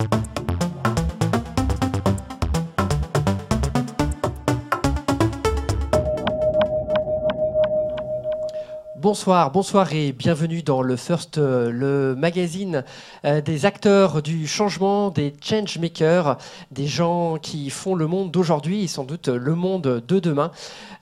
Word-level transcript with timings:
you 0.00 0.21
Bonsoir, 9.02 9.50
bonsoir 9.50 9.92
et 9.94 10.12
bienvenue 10.12 10.62
dans 10.62 10.80
le 10.80 10.94
First, 10.94 11.36
euh, 11.36 11.72
le 11.72 12.14
magazine 12.14 12.84
euh, 13.24 13.40
des 13.40 13.66
acteurs 13.66 14.22
du 14.22 14.46
changement, 14.46 15.10
des 15.10 15.34
changemakers, 15.42 16.38
des 16.70 16.86
gens 16.86 17.36
qui 17.36 17.68
font 17.70 17.96
le 17.96 18.06
monde 18.06 18.30
d'aujourd'hui 18.30 18.84
et 18.84 18.86
sans 18.86 19.02
doute 19.02 19.26
le 19.26 19.56
monde 19.56 20.04
de 20.06 20.20
demain. 20.20 20.52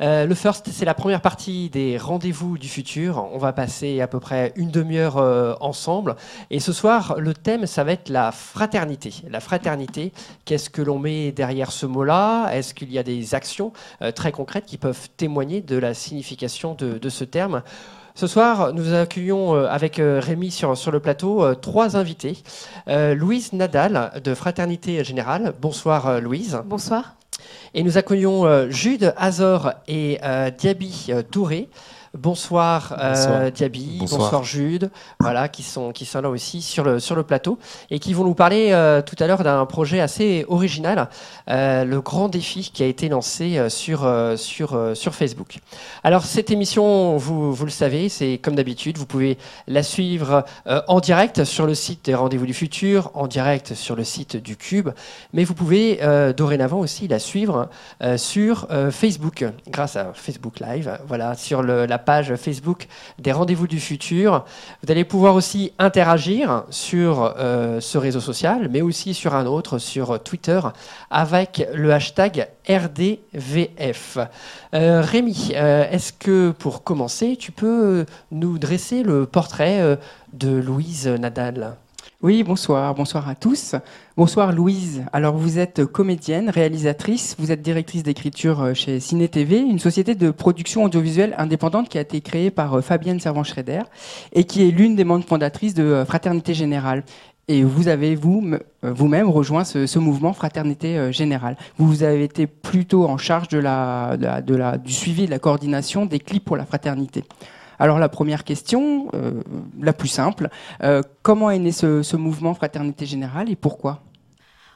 Euh, 0.00 0.24
le 0.24 0.34
First, 0.34 0.70
c'est 0.72 0.86
la 0.86 0.94
première 0.94 1.20
partie 1.20 1.68
des 1.68 1.98
rendez-vous 1.98 2.56
du 2.56 2.68
futur. 2.68 3.28
On 3.34 3.36
va 3.36 3.52
passer 3.52 4.00
à 4.00 4.06
peu 4.06 4.18
près 4.18 4.54
une 4.56 4.70
demi-heure 4.70 5.58
ensemble. 5.60 6.16
Et 6.48 6.58
ce 6.58 6.72
soir, 6.72 7.16
le 7.18 7.34
thème, 7.34 7.66
ça 7.66 7.84
va 7.84 7.92
être 7.92 8.08
la 8.08 8.32
fraternité. 8.32 9.12
La 9.28 9.40
fraternité, 9.40 10.14
qu'est-ce 10.46 10.70
que 10.70 10.80
l'on 10.80 10.98
met 10.98 11.32
derrière 11.32 11.70
ce 11.70 11.84
mot-là? 11.84 12.48
Est-ce 12.54 12.72
qu'il 12.72 12.90
y 12.90 12.98
a 12.98 13.02
des 13.02 13.34
actions 13.34 13.74
très 14.14 14.32
concrètes 14.32 14.64
qui 14.64 14.78
peuvent 14.78 15.10
témoigner 15.18 15.60
de 15.60 15.76
la 15.76 15.92
signification 15.92 16.72
de, 16.72 16.96
de 16.96 17.08
ce 17.10 17.24
terme? 17.24 17.62
Ce 18.20 18.26
soir, 18.26 18.74
nous 18.74 18.92
accueillons 18.92 19.56
euh, 19.56 19.66
avec 19.70 19.98
euh, 19.98 20.20
Rémi 20.22 20.50
sur, 20.50 20.76
sur 20.76 20.90
le 20.90 21.00
plateau 21.00 21.42
euh, 21.42 21.54
trois 21.54 21.96
invités. 21.96 22.36
Louise 22.86 23.54
Nadal 23.54 24.20
de 24.22 24.34
Fraternité 24.34 25.02
Générale. 25.04 25.54
Bonsoir 25.58 26.20
Louise. 26.20 26.60
Bonsoir. 26.66 27.14
Et 27.72 27.82
nous 27.82 27.96
accueillons 27.96 28.68
Jude 28.68 29.14
Azor 29.16 29.72
et 29.86 30.18
Diaby 30.58 31.12
Touré 31.30 31.68
Bonsoir, 32.18 32.96
euh, 32.98 33.52
Diaby, 33.52 33.98
bonsoir. 34.00 34.42
Jude, 34.42 34.90
voilà, 35.20 35.48
qui 35.48 35.62
sont, 35.62 35.92
qui 35.92 36.04
sont 36.04 36.20
là 36.20 36.28
aussi 36.28 36.60
sur 36.60 36.82
le, 36.82 36.98
sur 36.98 37.14
le 37.14 37.22
plateau 37.22 37.56
et 37.88 38.00
qui 38.00 38.14
vont 38.14 38.24
nous 38.24 38.34
parler 38.34 38.70
euh, 38.72 39.00
tout 39.00 39.14
à 39.20 39.28
l'heure 39.28 39.44
d'un 39.44 39.64
projet 39.64 40.00
assez 40.00 40.44
original, 40.48 41.08
euh, 41.48 41.84
le 41.84 42.00
grand 42.00 42.28
défi 42.28 42.72
qui 42.74 42.82
a 42.82 42.86
été 42.86 43.08
lancé 43.08 43.64
sur, 43.68 44.12
sur, 44.36 44.90
sur 44.94 45.14
Facebook. 45.14 45.58
Alors 46.02 46.24
cette 46.24 46.50
émission, 46.50 47.16
vous, 47.16 47.52
vous 47.52 47.64
le 47.64 47.70
savez, 47.70 48.08
c'est 48.08 48.38
comme 48.38 48.56
d'habitude, 48.56 48.98
vous 48.98 49.06
pouvez 49.06 49.38
la 49.68 49.84
suivre 49.84 50.44
en 50.66 50.98
direct 50.98 51.44
sur 51.44 51.64
le 51.66 51.76
site 51.76 52.06
des 52.06 52.16
Rendez-vous 52.16 52.46
du 52.46 52.54
Futur, 52.54 53.12
en 53.14 53.28
direct 53.28 53.74
sur 53.74 53.94
le 53.94 54.02
site 54.02 54.36
du 54.36 54.56
Cube, 54.56 54.88
mais 55.32 55.44
vous 55.44 55.54
pouvez 55.54 56.00
dorénavant 56.36 56.80
aussi 56.80 57.06
la 57.06 57.20
suivre 57.20 57.68
sur 58.16 58.66
Facebook, 58.90 59.44
grâce 59.68 59.94
à 59.94 60.12
Facebook 60.12 60.58
Live, 60.58 60.98
voilà, 61.06 61.36
sur 61.36 61.62
le, 61.62 61.86
la 61.86 61.99
page 62.00 62.34
Facebook 62.34 62.88
des 63.18 63.32
Rendez-vous 63.32 63.66
du 63.66 63.78
Futur. 63.78 64.44
Vous 64.82 64.90
allez 64.90 65.04
pouvoir 65.04 65.34
aussi 65.34 65.72
interagir 65.78 66.64
sur 66.70 67.34
euh, 67.38 67.80
ce 67.80 67.98
réseau 67.98 68.20
social, 68.20 68.68
mais 68.70 68.82
aussi 68.82 69.14
sur 69.14 69.34
un 69.34 69.46
autre, 69.46 69.78
sur 69.78 70.20
Twitter, 70.22 70.60
avec 71.10 71.66
le 71.72 71.92
hashtag 71.92 72.48
RDVF. 72.68 74.18
Euh, 74.74 75.00
Rémi, 75.00 75.52
euh, 75.54 75.88
est-ce 75.90 76.12
que 76.12 76.50
pour 76.50 76.82
commencer, 76.82 77.36
tu 77.38 77.52
peux 77.52 78.06
nous 78.32 78.58
dresser 78.58 79.02
le 79.02 79.26
portrait 79.26 79.98
de 80.32 80.50
Louise 80.50 81.06
Nadal? 81.06 81.76
Oui, 82.22 82.42
bonsoir, 82.42 82.94
bonsoir 82.94 83.30
à 83.30 83.34
tous. 83.34 83.74
Bonsoir 84.18 84.52
Louise. 84.52 85.04
Alors 85.10 85.38
vous 85.38 85.58
êtes 85.58 85.86
comédienne, 85.86 86.50
réalisatrice, 86.50 87.34
vous 87.38 87.50
êtes 87.50 87.62
directrice 87.62 88.02
d'écriture 88.02 88.60
euh, 88.60 88.74
chez 88.74 89.00
Ciné 89.00 89.26
TV, 89.26 89.56
une 89.56 89.78
société 89.78 90.14
de 90.14 90.30
production 90.30 90.84
audiovisuelle 90.84 91.34
indépendante 91.38 91.88
qui 91.88 91.96
a 91.96 92.02
été 92.02 92.20
créée 92.20 92.50
par 92.50 92.74
euh, 92.74 92.80
Fabienne 92.82 93.20
Servan-Schreider 93.20 93.80
et 94.34 94.44
qui 94.44 94.68
est 94.68 94.70
l'une 94.70 94.96
des 94.96 95.04
membres 95.04 95.24
fondatrices 95.24 95.72
de 95.72 95.82
euh, 95.82 96.04
Fraternité 96.04 96.52
Générale. 96.52 97.04
Et 97.48 97.64
vous 97.64 97.88
avez 97.88 98.14
vous, 98.14 98.54
vous-même 98.82 99.30
rejoint 99.30 99.64
ce, 99.64 99.98
mouvement 99.98 100.34
Fraternité 100.34 101.12
Générale. 101.12 101.56
Vous 101.78 102.04
avez 102.04 102.22
été 102.22 102.46
plutôt 102.46 103.06
en 103.06 103.18
charge 103.18 103.48
du 103.48 104.92
suivi 104.92 105.26
de 105.26 105.30
la 105.30 105.38
coordination 105.40 106.06
des 106.06 106.20
clips 106.20 106.44
pour 106.44 106.56
la 106.56 106.64
fraternité. 106.64 107.24
Alors 107.80 107.98
la 107.98 108.10
première 108.10 108.44
question, 108.44 109.08
euh, 109.14 109.42
la 109.80 109.94
plus 109.94 110.08
simple, 110.08 110.50
euh, 110.82 111.00
comment 111.22 111.50
est 111.50 111.58
né 111.58 111.72
ce, 111.72 112.14
mouvement 112.14 112.52
Fraternité 112.52 113.06
Générale 113.06 113.50
et 113.50 113.56
pourquoi? 113.56 114.02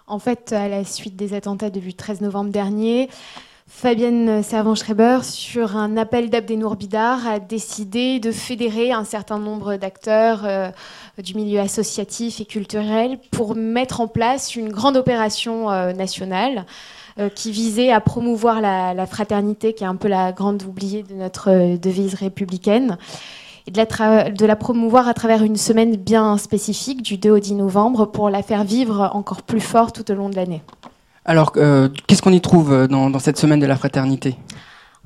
En 0.07 0.19
fait, 0.19 0.55
à 0.55 0.69
la 0.69 0.85
suite 0.85 1.15
des 1.15 1.35
attentats 1.35 1.69
du 1.69 1.93
13 1.93 2.23
novembre 2.23 2.51
dernier, 2.51 3.11
Fabienne 3.67 4.43
Servan-Schreiber, 4.43 5.19
sur 5.23 5.77
un 5.77 5.99
appel 5.99 6.31
d'Abdenour 6.31 6.77
Bidar, 6.77 7.27
a 7.27 7.41
décidé 7.41 8.21
de 8.21 8.33
fédérer 8.33 8.93
un 8.93 9.05
certain 9.05 9.39
nombre 9.39 9.77
d'acteurs 9.77 10.47
euh, 10.47 10.71
du 11.23 11.35
milieu 11.35 11.61
associatif 11.61 12.41
et 12.41 12.47
culturel 12.47 13.19
pour 13.31 13.55
mettre 13.55 14.01
en 14.01 14.09
place 14.09 14.57
une 14.57 14.71
grande 14.71 14.97
opération 14.97 15.69
nationale 15.93 16.65
euh, 17.21 17.29
qui 17.29 17.53
visait 17.53 17.93
à 17.93 18.01
promouvoir 18.01 18.61
la, 18.61 19.07
fraternité, 19.07 19.73
qui 19.73 19.85
est 19.85 19.87
un 19.87 19.95
peu 19.95 20.09
la 20.09 20.33
grande 20.33 20.65
oubliée 20.65 21.05
de 21.05 21.15
notre 21.15 21.49
euh, 21.49 21.77
devise 21.77 22.15
républicaine 22.15 22.99
et 23.69 23.71
de 23.71 24.47
la, 24.47 24.57
promouvoir 24.57 25.07
à 25.07 25.15
travers 25.15 25.45
une 25.45 25.55
semaine 25.55 25.95
bien 25.95 26.37
spécifique 26.39 27.03
du 27.03 27.17
2 27.17 27.31
au 27.31 27.39
10 27.39 27.55
novembre 27.55 28.07
pour 28.07 28.31
la 28.31 28.43
faire 28.43 28.65
vivre 28.65 29.11
encore 29.13 29.43
plus 29.43 29.61
fort 29.61 29.93
tout 29.93 30.11
au 30.11 30.15
long 30.15 30.29
de 30.29 30.35
l'année. 30.35 30.63
Alors, 31.25 31.53
euh, 31.57 31.89
qu'est-ce 32.09 32.21
qu'on 32.21 32.33
y 32.33 32.41
trouve 32.41 32.89
dans, 32.89 33.17
cette 33.21 33.39
semaine 33.39 33.61
de 33.61 33.67
la 33.67 33.77
fraternité? 33.77 34.37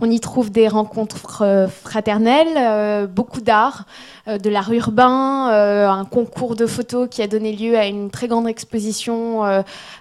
On 0.01 0.11
y 0.11 0.21
trouve 0.21 0.51
des 0.51 0.69
rencontres 0.69 1.43
euh, 1.43 1.69
fraternelles, 1.69 2.57
euh, 2.57 3.07
beaucoup 3.07 3.41
d'art, 3.41 3.85
euh, 4.29 4.39
de 4.39 4.49
l'art 4.49 4.73
urbain, 4.73 5.49
un 5.49 6.05
concours 6.05 6.55
de 6.55 6.67
photos 6.67 7.09
qui 7.11 7.23
a 7.23 7.27
donné 7.27 7.53
lieu 7.53 7.77
à 7.77 7.87
une 7.87 8.11
très 8.11 8.29
grande 8.29 8.47
exposition, 8.47 9.43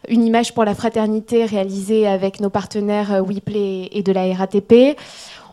une 0.08 0.24
image 0.24 0.54
pour 0.54 0.66
la 0.66 0.76
fraternité 0.76 1.46
réalisée 1.46 2.08
avec 2.08 2.40
nos 2.40 2.50
partenaires 2.50 3.24
WIPLE 3.26 3.90
et 3.92 4.04
de 4.04 4.12
la 4.12 4.34
RATP. 4.34 4.98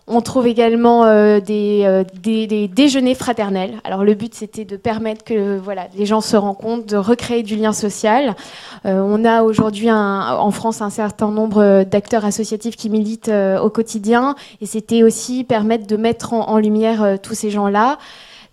On 0.06 0.20
trouve 0.20 0.46
également 0.46 1.04
euh, 1.04 1.40
euh, 1.48 2.04
des, 2.22 2.68
déjeuners 2.68 3.14
fraternels. 3.14 3.80
Alors 3.84 4.04
le 4.04 4.12
but 4.12 4.34
c'était 4.34 4.66
de 4.66 4.76
permettre 4.76 5.24
que 5.24 5.56
voilà, 5.56 5.88
les 5.96 6.04
gens 6.04 6.20
se 6.20 6.36
rencontrent, 6.36 6.84
de 6.84 6.96
recréer 6.98 7.42
du 7.42 7.56
lien 7.56 7.72
social. 7.72 8.34
Euh, 8.84 9.00
on 9.02 9.24
a 9.24 9.42
aujourd'hui 9.42 9.90
en 9.90 10.50
France 10.50 10.82
un 10.82 10.90
certain 10.90 11.30
nombre 11.30 11.84
d'acteurs 11.84 12.26
associatifs 12.26 12.76
qui 12.76 12.90
militent 12.90 13.32
au 13.62 13.70
quotidien 13.70 14.34
et 14.60 14.66
c'était 14.66 15.02
aussi 15.02 15.42
permettre 15.42 15.86
de 15.86 15.96
mettre 15.96 16.34
en 16.34 16.58
lumière 16.58 17.18
tous 17.22 17.34
ces 17.34 17.50
gens-là 17.50 17.98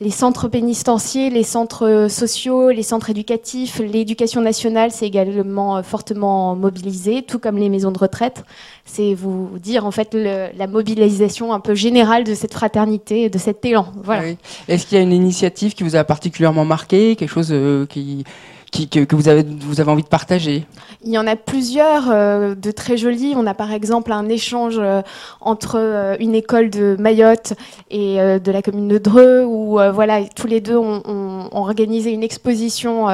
les 0.01 0.09
centres 0.09 0.47
pénitentiaires, 0.47 1.31
les 1.31 1.43
centres 1.43 2.07
sociaux, 2.09 2.71
les 2.71 2.81
centres 2.81 3.11
éducatifs, 3.11 3.79
l'éducation 3.79 4.41
nationale, 4.41 4.89
c'est 4.91 5.05
également 5.05 5.77
euh, 5.77 5.83
fortement 5.83 6.55
mobilisé, 6.55 7.21
tout 7.21 7.37
comme 7.37 7.57
les 7.57 7.69
maisons 7.69 7.91
de 7.91 7.99
retraite. 7.99 8.43
C'est 8.83 9.13
vous 9.13 9.51
dire 9.59 9.85
en 9.85 9.91
fait 9.91 10.15
la 10.15 10.67
mobilisation 10.67 11.53
un 11.53 11.59
peu 11.59 11.75
générale 11.75 12.23
de 12.23 12.33
cette 12.33 12.53
fraternité, 12.53 13.29
de 13.29 13.37
cet 13.37 13.63
élan. 13.63 13.85
Voilà. 14.03 14.23
Est-ce 14.67 14.87
qu'il 14.87 14.97
y 14.97 15.01
a 15.01 15.03
une 15.03 15.13
initiative 15.13 15.75
qui 15.75 15.83
vous 15.83 15.95
a 15.95 16.03
particulièrement 16.03 16.65
marqué, 16.65 17.15
quelque 17.15 17.29
chose 17.29 17.49
euh, 17.51 17.85
qui 17.85 18.23
que, 18.71 19.15
vous, 19.15 19.27
avez, 19.27 19.43
envie 19.89 20.03
de 20.03 20.07
partager 20.07 20.65
Il 21.03 21.11
y 21.11 21.17
en 21.17 21.27
a 21.27 21.35
plusieurs 21.35 22.09
euh, 22.09 22.55
de 22.55 22.71
très 22.71 22.95
jolis. 22.95 23.33
On 23.35 23.45
a 23.45 23.53
par 23.53 23.71
exemple 23.71 24.13
un 24.13 24.29
échange 24.29 24.77
euh, 24.79 25.01
entre 25.41 25.77
euh, 25.77 26.15
une 26.19 26.35
école 26.35 26.69
de 26.69 26.95
Mayotte 26.97 27.53
et 27.89 28.17
de 28.17 28.51
la 28.51 28.61
commune 28.61 28.87
de 28.87 28.97
Dreux, 28.97 29.43
où 29.43 29.79
voilà, 29.93 30.21
tous 30.35 30.47
les 30.47 30.61
deux 30.61 30.77
ont, 30.77 31.49
organisé 31.51 32.11
une 32.11 32.23
exposition 32.23 33.07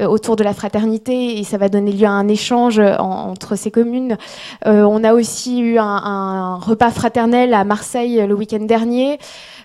autour 0.00 0.36
de 0.36 0.44
la 0.44 0.54
fraternité 0.54 1.38
et 1.38 1.44
ça 1.44 1.58
va 1.58 1.68
donner 1.68 1.92
lieu 1.92 2.06
à 2.06 2.10
un 2.10 2.28
échange 2.28 2.80
entre 2.98 3.56
ces 3.56 3.70
communes. 3.70 4.16
on 4.64 5.04
a 5.04 5.12
aussi 5.12 5.60
eu 5.60 5.78
un, 5.78 6.56
repas 6.56 6.90
fraternel 6.90 7.52
à 7.52 7.64
Marseille 7.64 8.24
le 8.26 8.34
week-end 8.34 8.64
dernier. 8.64 9.18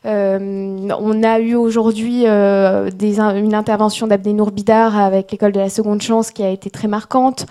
On 0.04 1.24
a 1.24 1.40
eu 1.40 1.56
aujourd'hui 1.56 2.26
une 2.26 3.56
intervention 3.56 4.08
d'Abdenour 4.08 4.52
Bidar 4.52 5.13
avec 5.14 5.32
l'école 5.32 5.52
de 5.52 5.60
la 5.60 5.70
seconde 5.70 6.02
chance 6.02 6.32
qui 6.32 6.44
a 6.44 6.50
été 6.50 6.70
très 6.70 6.88
marquante. 6.88 7.46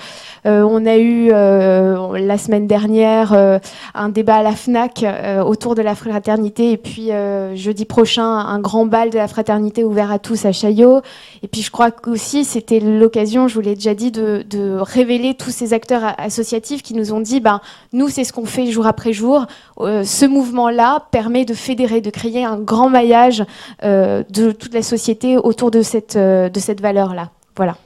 Euh, 0.47 0.63
on 0.63 0.87
a 0.87 0.97
eu 0.97 1.31
la 1.31 2.39
semaine 2.39 2.67
dernière 2.67 3.61
un 3.95 4.09
débat 4.09 4.37
à 4.37 4.43
la 4.43 4.53
FNAC 4.53 5.05
autour 5.45 5.75
de 5.75 5.83
la 5.83 5.95
fraternité 5.95 6.73
et 6.73 6.77
puis 6.77 7.11
jeudi 7.55 7.85
prochain 7.85 8.25
un 8.25 8.59
grand 8.59 8.87
bal 8.87 9.11
de 9.11 9.19
la 9.19 9.29
fraternité 9.29 9.85
ouvert 9.85 10.11
à 10.11 10.19
tous 10.19 10.45
à 10.45 10.53
Chaillot. 10.53 11.01
Et 11.43 11.49
puis 11.49 11.63
je 11.63 11.71
crois 11.71 11.91
qu'aussi 11.91 12.45
c'était 12.45 12.81
l'occasion, 12.81 13.49
je 13.49 13.55
vous 13.55 13.61
l'ai 13.61 13.75
déjà 13.75 13.95
dit, 13.95 14.11
de, 14.11 14.45
révéler 14.81 15.35
tous 15.35 15.51
ces 15.51 15.73
acteurs 15.73 16.15
associatifs 16.19 16.83
qui 16.83 16.95
nous 16.95 17.13
ont 17.13 17.21
dit, 17.21 17.41
ben, 17.41 17.61
nous 17.93 18.09
c'est 18.09 18.25
ce 18.25 18.33
qu'on 18.33 18.45
fait 18.45 18.67
jour 18.67 18.87
après 18.87 19.13
jour. 19.13 19.47
ce 19.79 20.27
mouvement-là 20.27 21.07
permet 21.11 21.45
de 21.45 21.55
fédérer, 21.55 22.01
de 22.01 22.11
créer 22.11 22.45
un 22.45 22.59
grand 22.59 22.89
maillage 22.89 23.45
euh, 23.85 24.23
de 24.31 24.53
toute 24.53 24.75
la 24.75 24.83
société 24.83 25.37
autour 25.37 25.71
de 25.71 25.83
cette, 25.83 26.17
euh, 26.17 26.49
de 26.49 26.61
cette 26.61 26.81
valeur-là. 26.81 27.31
Voilà. 27.57 27.77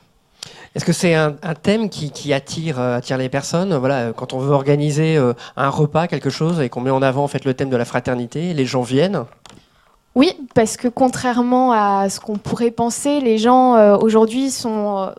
Est-ce 0.74 0.84
que 0.84 0.92
c'est 0.92 1.14
un, 1.14 1.32
thème 1.62 1.88
qui, 1.88 2.32
attire, 2.32 2.78
euh, 2.78 2.98
attire 2.98 3.16
les 3.16 3.30
personnes 3.30 3.74
Voilà, 3.76 4.12
quand 4.12 4.34
on 4.34 4.38
veut 4.38 4.52
organiser 4.52 5.18
un 5.56 5.68
repas, 5.70 6.06
quelque 6.06 6.28
chose, 6.28 6.60
et 6.60 6.68
qu'on 6.68 6.82
met 6.82 6.90
en 6.90 7.02
avant 7.02 7.24
en 7.24 7.28
fait 7.28 7.44
le 7.44 7.54
thème 7.54 7.70
de 7.70 7.76
la 7.76 7.86
fraternité, 7.86 8.52
les 8.52 8.66
gens 8.66 8.82
viennent? 8.82 9.24
Oui, 10.16 10.32
parce 10.54 10.78
que 10.78 10.88
contrairement 10.88 11.72
à 11.72 12.08
ce 12.08 12.20
qu'on 12.20 12.38
pourrait 12.38 12.70
penser, 12.70 13.20
les 13.20 13.36
gens 13.36 13.76
euh, 13.76 13.98
aujourd'hui 13.98 14.50
sont 14.50 14.96
euh, 14.96 15.10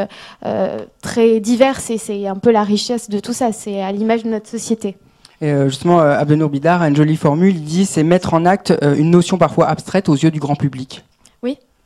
très 1.02 1.40
diverses 1.40 1.90
et 1.90 1.98
c'est 1.98 2.28
un 2.28 2.36
peu 2.36 2.52
la 2.52 2.62
richesse 2.62 3.10
de 3.10 3.18
tout 3.18 3.32
ça, 3.32 3.50
c'est 3.50 3.82
à 3.82 3.90
l'image 3.90 4.22
de 4.22 4.30
notre 4.30 4.48
société. 4.48 4.96
Et 5.42 5.50
euh, 5.50 5.68
justement, 5.68 6.00
euh, 6.00 6.16
Abdenour 6.16 6.48
Bidar 6.48 6.82
a 6.82 6.88
une 6.88 6.94
jolie 6.94 7.16
formule, 7.16 7.56
il 7.56 7.64
dit 7.64 7.84
c'est 7.84 8.04
mettre 8.04 8.32
en 8.32 8.44
acte 8.44 8.72
euh, 8.82 8.94
une 8.94 9.10
notion 9.10 9.38
parfois 9.38 9.66
abstraite 9.66 10.08
aux 10.08 10.14
yeux 10.14 10.30
du 10.30 10.38
grand 10.38 10.54
public. 10.54 11.04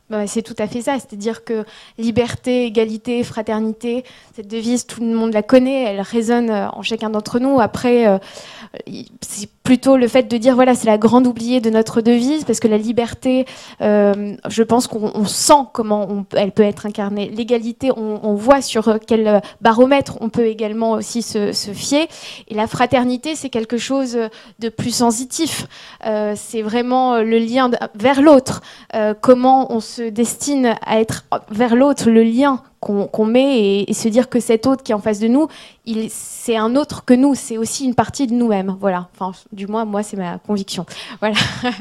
Bah, 0.09 0.25
c'est 0.25 0.41
tout 0.41 0.55
à 0.57 0.67
fait 0.67 0.81
ça, 0.81 0.93
c'est-à-dire 0.93 1.43
que 1.43 1.65
liberté, 1.97 2.65
égalité, 2.65 3.25
fraternité, 3.25 4.05
cette 4.33 4.47
devise, 4.47 4.85
tout 4.85 5.01
le 5.01 5.07
monde 5.07 5.33
la 5.33 5.43
connaît, 5.43 5.83
elle 5.83 5.99
résonne 5.99 6.49
euh, 6.49 6.69
en 6.69 6.81
chacun 6.81 7.09
d'entre 7.09 7.39
nous. 7.39 7.59
Après, 7.59 8.07
euh, 8.07 8.17
c'est 9.21 9.49
plutôt 9.63 9.97
le 9.97 10.07
fait 10.07 10.23
de 10.23 10.37
dire, 10.37 10.55
voilà, 10.55 10.75
c'est 10.75 10.87
la 10.87 10.97
grande 10.97 11.27
oubliée 11.27 11.59
de 11.59 11.69
notre 11.69 12.01
devise, 12.01 12.45
parce 12.45 12.59
que 12.59 12.67
la 12.67 12.77
liberté, 12.77 13.45
euh, 13.81 14.35
je 14.47 14.63
pense 14.63 14.87
qu'on 14.87 15.25
sent 15.25 15.67
comment 15.73 16.25
elle 16.35 16.51
peut 16.51 16.63
être 16.63 16.85
incarnée. 16.85 17.29
L'égalité, 17.29 17.91
on, 17.95 18.33
voit 18.35 18.61
sur 18.61 18.97
quel 19.05 19.41
baromètre 19.61 20.17
on 20.21 20.29
peut 20.29 20.45
également 20.45 20.91
aussi 20.91 21.21
se, 21.21 21.51
fier. 21.51 22.07
Et 22.47 22.55
la 22.55 22.67
fraternité, 22.67 23.35
c'est 23.35 23.49
quelque 23.49 23.77
chose 23.77 24.17
de 24.59 24.69
plus 24.69 24.95
sensitif. 24.95 25.67
c'est 26.35 26.61
vraiment 26.61 27.17
le 27.17 27.39
lien 27.39 27.69
vers 27.95 28.21
l'autre, 28.21 28.61
comment 29.21 29.71
on 29.71 29.79
se 29.79 30.03
destine 30.03 30.75
à 30.85 30.99
être 31.01 31.25
vers 31.49 31.75
l'autre 31.75 32.09
le 32.09 32.23
lien 32.23 32.61
qu'on 32.79 33.25
met 33.25 33.83
et, 33.87 33.93
se 33.93 34.07
dire 34.07 34.29
que 34.29 34.39
cet 34.39 34.67
autre 34.67 34.83
qui 34.83 34.91
est 34.91 34.95
en 34.95 35.01
face 35.01 35.19
de 35.19 35.27
nous, 35.27 35.47
c'est 36.09 36.57
un 36.57 36.75
autre 36.75 37.05
que 37.05 37.13
nous, 37.13 37.33
c'est 37.35 37.57
aussi 37.57 37.85
une 37.85 37.95
partie 37.95 38.27
de 38.27 38.33
nous-mêmes. 38.33 38.75
Voilà. 38.79 39.09
Enfin, 39.13 39.31
du 39.51 39.67
moins, 39.67 39.85
moi, 39.85 40.03
c'est 40.03 40.17
ma 40.17 40.37
conviction. 40.39 40.85
Voilà. 41.19 41.35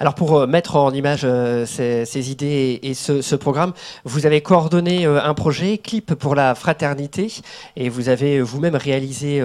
Alors, 0.00 0.14
pour 0.14 0.36
euh, 0.36 0.46
mettre 0.46 0.76
en 0.76 0.92
image 0.92 1.22
euh, 1.24 1.64
ces, 1.64 2.30
idées 2.30 2.78
et, 2.82 2.94
ce, 2.94 3.36
programme, 3.36 3.72
vous 4.04 4.26
avez 4.26 4.40
coordonné 4.40 5.06
euh, 5.06 5.22
un 5.22 5.34
projet, 5.34 5.78
Clip 5.78 6.14
pour 6.14 6.34
la 6.34 6.54
fraternité, 6.54 7.32
et 7.76 7.88
vous 7.88 8.08
avez 8.08 8.40
vous-même 8.40 8.76
réalisé 8.76 9.40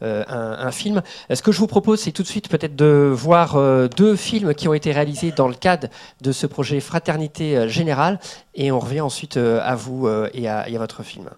un, 0.00 0.70
film. 0.70 1.02
Ce 1.32 1.42
que 1.42 1.52
je 1.52 1.58
vous 1.58 1.66
propose, 1.66 2.00
c'est 2.00 2.12
tout 2.12 2.22
de 2.22 2.28
suite 2.28 2.48
peut-être 2.48 2.76
de 2.76 3.10
voir 3.12 3.58
deux 3.88 4.14
films 4.16 4.54
qui 4.54 4.68
ont 4.68 4.74
été 4.74 4.92
réalisés 4.92 5.32
dans 5.32 5.48
le 5.48 5.54
cadre 5.54 5.88
de 6.20 6.32
ce 6.32 6.46
projet 6.46 6.80
Fraternité 6.80 7.68
Générale, 7.68 8.20
et 8.54 8.70
on 8.70 8.78
revient 8.78 9.00
ensuite 9.00 9.36
à 9.36 9.74
vous 9.74 10.08
et 10.32 10.48
à, 10.48 10.66
votre 10.78 11.02
film. 11.02 11.30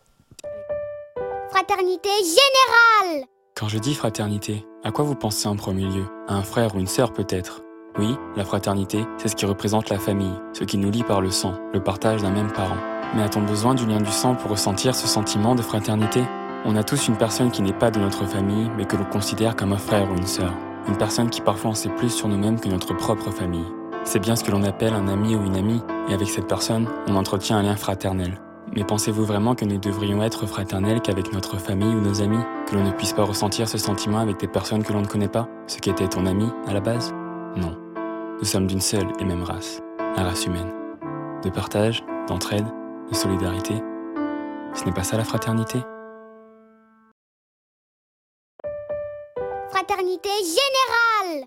Fraternité 1.51 2.11
générale 2.21 3.27
Quand 3.57 3.69
je 3.69 3.79
dis 3.79 3.95
fraternité, 3.95 4.65
à 4.85 4.91
quoi 4.91 5.05
vous 5.05 5.15
pensez 5.15 5.49
en 5.49 5.57
premier 5.57 5.85
lieu? 5.85 6.05
À 6.29 6.35
un 6.35 6.43
frère 6.43 6.75
ou 6.75 6.79
une 6.79 6.87
sœur 6.87 7.13
peut-être? 7.13 7.63
Oui, 7.99 8.17
la 8.37 8.45
fraternité, 8.45 9.05
c'est 9.19 9.29
ce 9.29 9.37
qui 9.37 9.45
représente 9.45 9.91
la 9.91 9.99
famille, 9.99 10.35
ce 10.55 10.65
qui 10.65 10.79
nous 10.79 10.91
lie 10.91 11.05
par 11.05 11.21
le 11.21 11.31
sang, 11.31 11.55
le 11.75 11.83
partage 11.83 12.23
d'un 12.23 12.31
même 12.31 12.51
parent. 12.51 12.79
Mais 13.15 13.23
a-t-on 13.23 13.43
besoin 13.43 13.75
du 13.75 13.85
lien 13.87 14.01
du 14.01 14.11
sang 14.11 14.35
pour 14.35 14.51
ressentir 14.51 14.95
ce 14.95 15.07
sentiment 15.07 15.55
de 15.55 15.61
fraternité? 15.61 16.23
On 16.65 16.77
a 16.77 16.85
tous 16.85 17.09
une 17.09 17.17
personne 17.17 17.51
qui 17.51 17.61
n'est 17.61 17.73
pas 17.73 17.91
de 17.91 18.01
notre 18.01 18.25
famille, 18.25 18.71
mais 18.77 18.87
que 18.87 18.97
l'on 18.97 19.05
considère 19.05 19.57
comme 19.57 19.73
un 19.73 19.79
frère 19.79 20.11
ou 20.11 20.17
une 20.17 20.27
sœur. 20.27 20.55
Une 20.89 20.97
personne 20.97 21.29
qui 21.29 21.41
parfois 21.43 21.73
en 21.73 21.75
sait 21.75 21.91
plus 21.91 22.11
sur 22.11 22.29
nous-mêmes 22.29 22.59
que 22.59 22.69
notre 22.69 22.95
propre 22.95 23.31
famille. 23.31 23.67
C'est 24.05 24.19
bien 24.19 24.37
ce 24.37 24.43
que 24.43 24.51
l'on 24.51 24.65
appelle 24.65 24.95
un 24.95 25.09
ami 25.09 25.37
ou 25.37 25.45
une 25.45 25.57
amie, 25.57 25.83
et 26.09 26.15
avec 26.15 26.29
cette 26.29 26.49
personne, 26.49 26.89
on 27.09 27.15
entretient 27.15 27.59
un 27.59 27.63
lien 27.63 27.77
fraternel. 27.77 28.41
Mais 28.75 28.85
pensez-vous 28.85 29.25
vraiment 29.25 29.55
que 29.55 29.67
nous 29.67 29.77
devrions 29.77 30.23
être 30.23 30.47
fraternels 30.47 31.03
qu'avec 31.03 31.31
notre 31.33 31.59
famille 31.59 31.95
ou 31.95 32.01
nos 32.01 32.23
amis? 32.23 32.43
Que 32.67 32.75
l'on 32.75 32.85
ne 32.85 32.91
puisse 32.91 33.13
pas 33.13 33.23
ressentir 33.23 33.69
ce 33.69 33.77
sentiment 33.77 34.19
avec 34.19 34.39
des 34.39 34.49
personnes 34.49 34.83
que 34.83 34.95
l'on 34.95 35.03
ne 35.03 35.07
connaît 35.07 35.29
pas? 35.29 35.47
Ce 35.67 35.77
qui 35.77 35.91
était 35.91 36.09
ton 36.09 36.25
ami 36.25 36.49
à 36.67 36.73
la 36.73 36.81
base? 36.81 37.13
Non. 37.55 37.77
Nous 38.39 38.47
sommes 38.47 38.67
d'une 38.67 38.81
seule 38.81 39.13
et 39.19 39.25
même 39.25 39.43
race, 39.43 39.83
la 40.17 40.25
race 40.25 40.47
humaine. 40.47 40.73
De 41.45 41.51
partage, 41.51 42.03
d'entraide, 42.29 42.67
de 43.11 43.15
solidarité. 43.15 43.75
Ce 44.75 44.85
n'est 44.85 44.93
pas 44.93 45.05
ça 45.05 45.19
la 45.19 45.25
fraternité 45.25 45.79
Fraternité 49.71 50.31
générale 50.41 51.47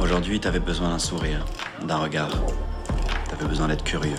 Aujourd'hui, 0.00 0.40
t'avais 0.40 0.60
besoin 0.60 0.90
d'un 0.90 0.98
sourire, 0.98 1.44
d'un 1.82 1.96
regard. 1.96 2.30
T'avais 3.28 3.46
besoin 3.46 3.68
d'être 3.68 3.84
curieux. 3.84 4.16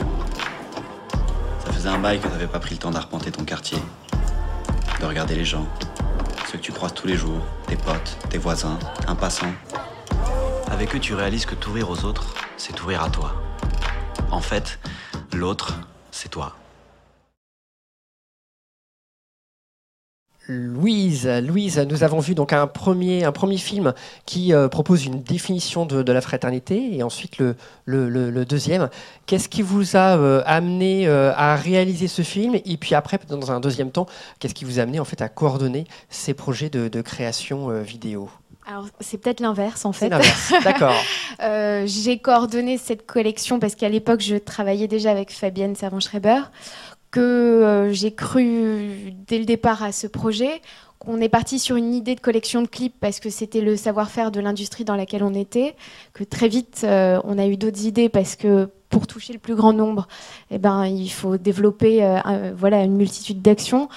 Ça 1.65 1.71
faisait 1.71 1.89
un 1.89 1.99
bail 1.99 2.19
que 2.19 2.27
t'avais 2.27 2.47
pas 2.47 2.59
pris 2.59 2.75
le 2.75 2.79
temps 2.79 2.91
d'arpenter 2.91 3.31
ton 3.31 3.43
quartier, 3.43 3.77
de 4.99 5.05
regarder 5.05 5.35
les 5.35 5.45
gens, 5.45 5.67
ceux 6.51 6.57
que 6.57 6.63
tu 6.63 6.71
croises 6.71 6.93
tous 6.93 7.07
les 7.07 7.17
jours, 7.17 7.41
tes 7.67 7.75
potes, 7.75 8.17
tes 8.29 8.37
voisins, 8.37 8.79
un 9.07 9.15
passant. 9.15 9.51
Avec 10.71 10.95
eux, 10.95 10.99
tu 10.99 11.13
réalises 11.13 11.45
que 11.45 11.55
t'ouvrir 11.55 11.89
aux 11.89 12.05
autres, 12.05 12.33
c'est 12.57 12.73
t'ouvrir 12.73 13.03
à 13.03 13.09
toi. 13.09 13.35
En 14.31 14.41
fait, 14.41 14.79
l'autre, 15.33 15.75
c'est 16.11 16.29
toi. 16.29 16.55
Louise, 20.47 21.25
Louise, 21.25 21.77
nous 21.89 22.03
avons 22.03 22.19
vu 22.19 22.35
donc 22.35 22.51
un 22.51 22.67
premier, 22.67 23.23
un 23.23 23.31
premier 23.31 23.57
film 23.57 23.93
qui 24.25 24.53
euh, 24.53 24.67
propose 24.67 25.05
une 25.05 25.23
définition 25.23 25.85
de, 25.85 26.11
la 26.11 26.19
fraternité 26.19 26.95
et 26.95 27.01
ensuite 27.01 27.37
le, 27.37 27.55
le, 27.85 28.45
deuxième. 28.45 28.89
Qu'est-ce 29.25 29.47
qui 29.47 29.61
vous 29.61 29.95
a 29.95 30.17
euh, 30.17 30.43
amené 30.45 31.07
euh, 31.07 31.31
à 31.35 31.55
réaliser 31.55 32.09
ce 32.09 32.23
film? 32.23 32.55
Et 32.65 32.75
puis 32.75 32.93
après, 32.93 33.19
dans 33.29 33.51
un 33.53 33.61
deuxième 33.61 33.91
temps, 33.91 34.05
qu'est-ce 34.39 34.53
qui 34.53 34.65
vous 34.65 34.79
a 34.79 34.83
amené 34.83 34.99
en 34.99 35.05
fait 35.05 35.21
à 35.21 35.29
coordonner 35.29 35.85
ces 36.09 36.33
projets 36.33 36.69
de, 36.69 37.01
création 37.01 37.81
vidéo? 37.81 38.29
Alors, 38.65 38.87
c'est 38.99 39.17
peut-être 39.17 39.39
l'inverse 39.39 39.85
en 39.85 39.93
fait. 39.93 40.09
d'accord. 40.63 40.95
j'ai 41.85 42.17
coordonné 42.19 42.77
cette 42.77 43.05
collection 43.05 43.59
parce 43.59 43.75
qu'à 43.75 43.89
l'époque, 43.89 44.21
je 44.21 44.35
travaillais 44.35 44.87
déjà 44.87 45.11
avec 45.11 45.31
Fabienne 45.31 45.75
Savant-Schreiber 45.75 46.41
que 47.13 47.19
euh, 47.19 47.93
j'ai 47.93 48.11
cru 48.11 49.13
dès 49.27 49.37
le 49.37 49.45
départ 49.45 49.83
à 49.83 49.91
ce 49.91 50.07
projet. 50.07 50.61
On 51.05 51.21
est 51.21 51.29
parti 51.29 51.59
sur 51.59 51.75
une 51.75 51.93
idée 51.93 52.15
de 52.15 52.19
collection 52.19 52.63
de 52.63 52.67
clips 52.67 52.95
parce 52.99 53.19
que 53.19 53.29
c'était 53.29 53.61
le 53.61 53.77
savoir-faire 53.77 54.31
de 54.31 54.39
l'industrie 54.39 54.83
dans 54.83 54.95
laquelle 54.95 55.23
on 55.23 55.35
était. 55.35 55.75
Que 56.13 56.23
très 56.23 56.47
vite, 56.47 56.81
euh, 56.83 57.21
on 57.23 57.37
a 57.37 57.45
eu 57.45 57.55
d'autres 57.55 57.85
idées 57.85 58.09
parce 58.09 58.35
que 58.35 58.67
pour 58.89 59.05
toucher 59.05 59.31
le 59.31 59.39
plus 59.39 59.53
grand 59.53 59.73
nombre, 59.73 60.07
eh 60.49 60.57
ben, 60.57 60.85
il 60.85 61.09
faut 61.09 61.37
développer 61.37 62.03
euh, 62.03 62.53
voilà, 62.57 62.83
une 62.83 62.95
multitude 62.95 63.43
d'actions. 63.43 63.89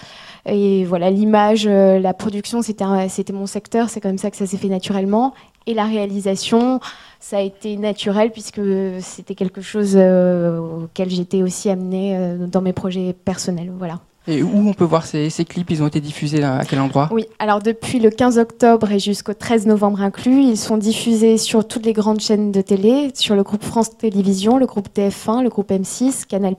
Et 0.45 0.85
voilà, 0.85 1.11
l'image, 1.11 1.67
la 1.67 2.15
production, 2.15 2.61
c'était 2.63 2.85
mon 3.33 3.47
secteur, 3.47 3.89
c'est 3.89 4.01
comme 4.01 4.19
ça 4.19 4.31
que 4.31 4.37
ça 4.37 4.47
s'est 4.47 4.57
fait 4.57 4.69
naturellement. 4.69 5.35
Et 5.67 5.75
la 5.75 5.85
réalisation, 5.85 6.81
ça 7.19 7.39
a 7.39 7.41
été 7.41 7.77
naturel 7.77 8.31
puisque 8.31 8.61
c'était 9.01 9.35
quelque 9.35 9.61
chose 9.61 9.95
euh, 9.97 10.85
auquel 10.85 11.11
j'étais 11.11 11.43
aussi 11.43 11.69
amenée 11.71 12.17
euh, 12.17 12.47
dans 12.47 12.61
mes 12.61 12.73
projets 12.73 13.13
personnels. 13.13 13.73
Voilà. 13.77 14.01
Et 14.29 14.43
où 14.43 14.69
on 14.69 14.73
peut 14.73 14.85
voir 14.85 15.07
ces, 15.07 15.31
clips? 15.45 15.71
Ils 15.71 15.83
ont 15.83 15.87
été 15.87 16.01
diffusés 16.01 16.43
à 16.43 16.65
quel 16.69 16.81
endroit? 16.81 17.09
Oui, 17.13 17.27
alors 17.39 17.63
depuis 17.63 18.01
le 18.01 18.11
15 18.11 18.39
octobre 18.39 18.91
et 18.91 18.99
jusqu'au 18.99 19.35
13 19.35 19.67
novembre 19.67 20.03
inclus, 20.03 20.43
ils 20.43 20.57
sont 20.57 20.77
diffusés 20.77 21.39
sur 21.39 21.67
toutes 21.67 21.87
les 21.87 21.93
grandes 21.93 22.21
chaînes 22.21 22.51
de 22.51 22.61
télé, 22.61 23.11
sur 23.15 23.37
le 23.37 23.45
groupe 23.45 23.63
France 23.63 23.97
Télévisions, 23.97 24.59
le 24.59 24.67
groupe 24.67 24.89
TF1, 24.93 25.45
le 25.45 25.49
groupe 25.49 25.71
M6, 25.71 26.27
Canal+, 26.27 26.57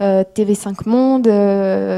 TV5 0.00 0.86
Monde, 0.86 1.28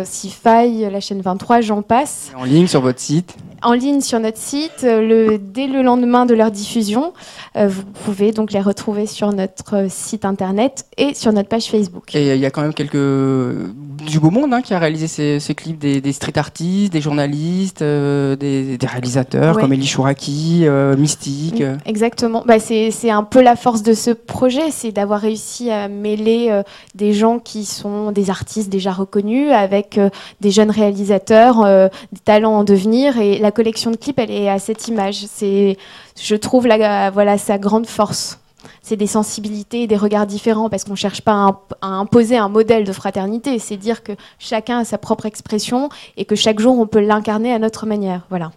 Sci-Fi, 0.04 0.90
la 0.90 1.00
chaîne 1.00 1.20
23, 1.20 1.60
j'en 1.60 1.82
passe. 1.82 2.30
En 2.36 2.44
ligne 2.44 2.66
sur 2.66 2.80
votre 2.80 3.00
site 3.00 3.36
en 3.62 3.72
ligne 3.72 4.02
sur 4.02 4.20
notre 4.20 4.38
site 4.38 4.82
le, 4.82 5.38
dès 5.38 5.66
le 5.66 5.82
lendemain 5.82 6.26
de 6.26 6.34
leur 6.34 6.50
diffusion. 6.52 7.14
vous 7.56 7.82
pouvez 8.04 8.30
donc 8.30 8.52
les 8.52 8.60
retrouver 8.60 9.06
sur 9.06 9.32
notre 9.32 9.86
site 9.88 10.24
internet 10.24 10.84
et 10.98 11.14
sur 11.14 11.32
notre 11.32 11.48
page 11.48 11.64
Facebook. 11.64 12.14
Et 12.14 12.34
il 12.34 12.40
y 12.40 12.46
a 12.46 12.50
quand 12.50 12.60
même 12.60 12.74
quelques 12.74 12.92
du 12.94 14.20
beau 14.20 14.30
monde 14.30 14.52
hein, 14.52 14.60
qui 14.60 14.74
a 14.74 14.78
réalisé 14.78 15.40
ces, 15.40 15.54
clips, 15.54 15.78
des, 15.78 16.12
street 16.12 16.36
artistes, 16.36 16.92
des 16.92 17.00
journalistes, 17.00 17.82
des, 17.82 18.78
réalisateurs 18.86 19.58
comme 19.58 19.72
Elie 19.72 19.86
Chouraki, 19.86 20.66
Mystique. 20.96 21.62
Exactement. 21.86 22.44
Bah, 22.46 22.58
c'est 22.60 23.10
un 23.10 23.24
peu 23.24 23.42
la 23.42 23.56
force 23.56 23.82
de 23.82 23.94
ce 23.94 24.10
projet, 24.10 24.70
c'est 24.70 24.92
d'avoir 24.92 25.20
réussi 25.20 25.70
à 25.70 25.88
mêler 25.88 26.48
euh, 26.50 26.62
des 26.94 27.12
gens 27.12 27.38
qui 27.38 27.64
sont 27.64 27.85
des 28.12 28.30
artistes 28.30 28.68
déjà 28.68 28.92
reconnus 28.92 29.52
avec 29.52 29.98
euh, 29.98 30.10
des 30.40 30.50
jeunes 30.50 30.70
réalisateurs, 30.70 31.62
euh, 31.64 31.88
des 32.12 32.20
talents 32.20 32.58
en 32.58 32.64
devenir. 32.64 33.18
Et 33.18 33.38
la 33.38 33.50
collection 33.52 33.90
de 33.90 33.96
clips, 33.96 34.18
elle 34.18 34.30
est 34.30 34.48
à 34.48 34.58
cette 34.58 34.88
image. 34.88 35.24
C'est, 35.26 35.76
je 36.20 36.36
trouve, 36.36 36.66
la, 36.66 37.10
voilà, 37.10 37.38
sa 37.38 37.58
grande 37.58 37.86
force 37.86 38.38
c'est 38.82 38.96
des 38.96 39.06
sensibilités 39.06 39.82
et 39.82 39.86
des 39.86 39.96
regards 39.96 40.26
différents 40.26 40.68
parce 40.68 40.84
qu'on 40.84 40.92
ne 40.92 40.96
cherche 40.96 41.20
pas 41.20 41.60
à, 41.80 41.86
imposer 41.86 42.36
un 42.36 42.48
modèle 42.48 42.84
de 42.84 42.92
fraternité, 42.92 43.58
c'est 43.58 43.76
dire 43.76 44.02
que 44.02 44.12
chacun 44.38 44.78
a 44.78 44.84
sa 44.84 44.98
propre 44.98 45.26
expression 45.26 45.88
et 46.16 46.24
que 46.24 46.34
chaque 46.34 46.60
jour 46.60 46.78
on 46.78 46.86
peut 46.86 47.00
l'incarner 47.00 47.52
à 47.52 47.58
notre 47.58 47.86
manière. 47.86 48.22
Voilà. 48.28 48.52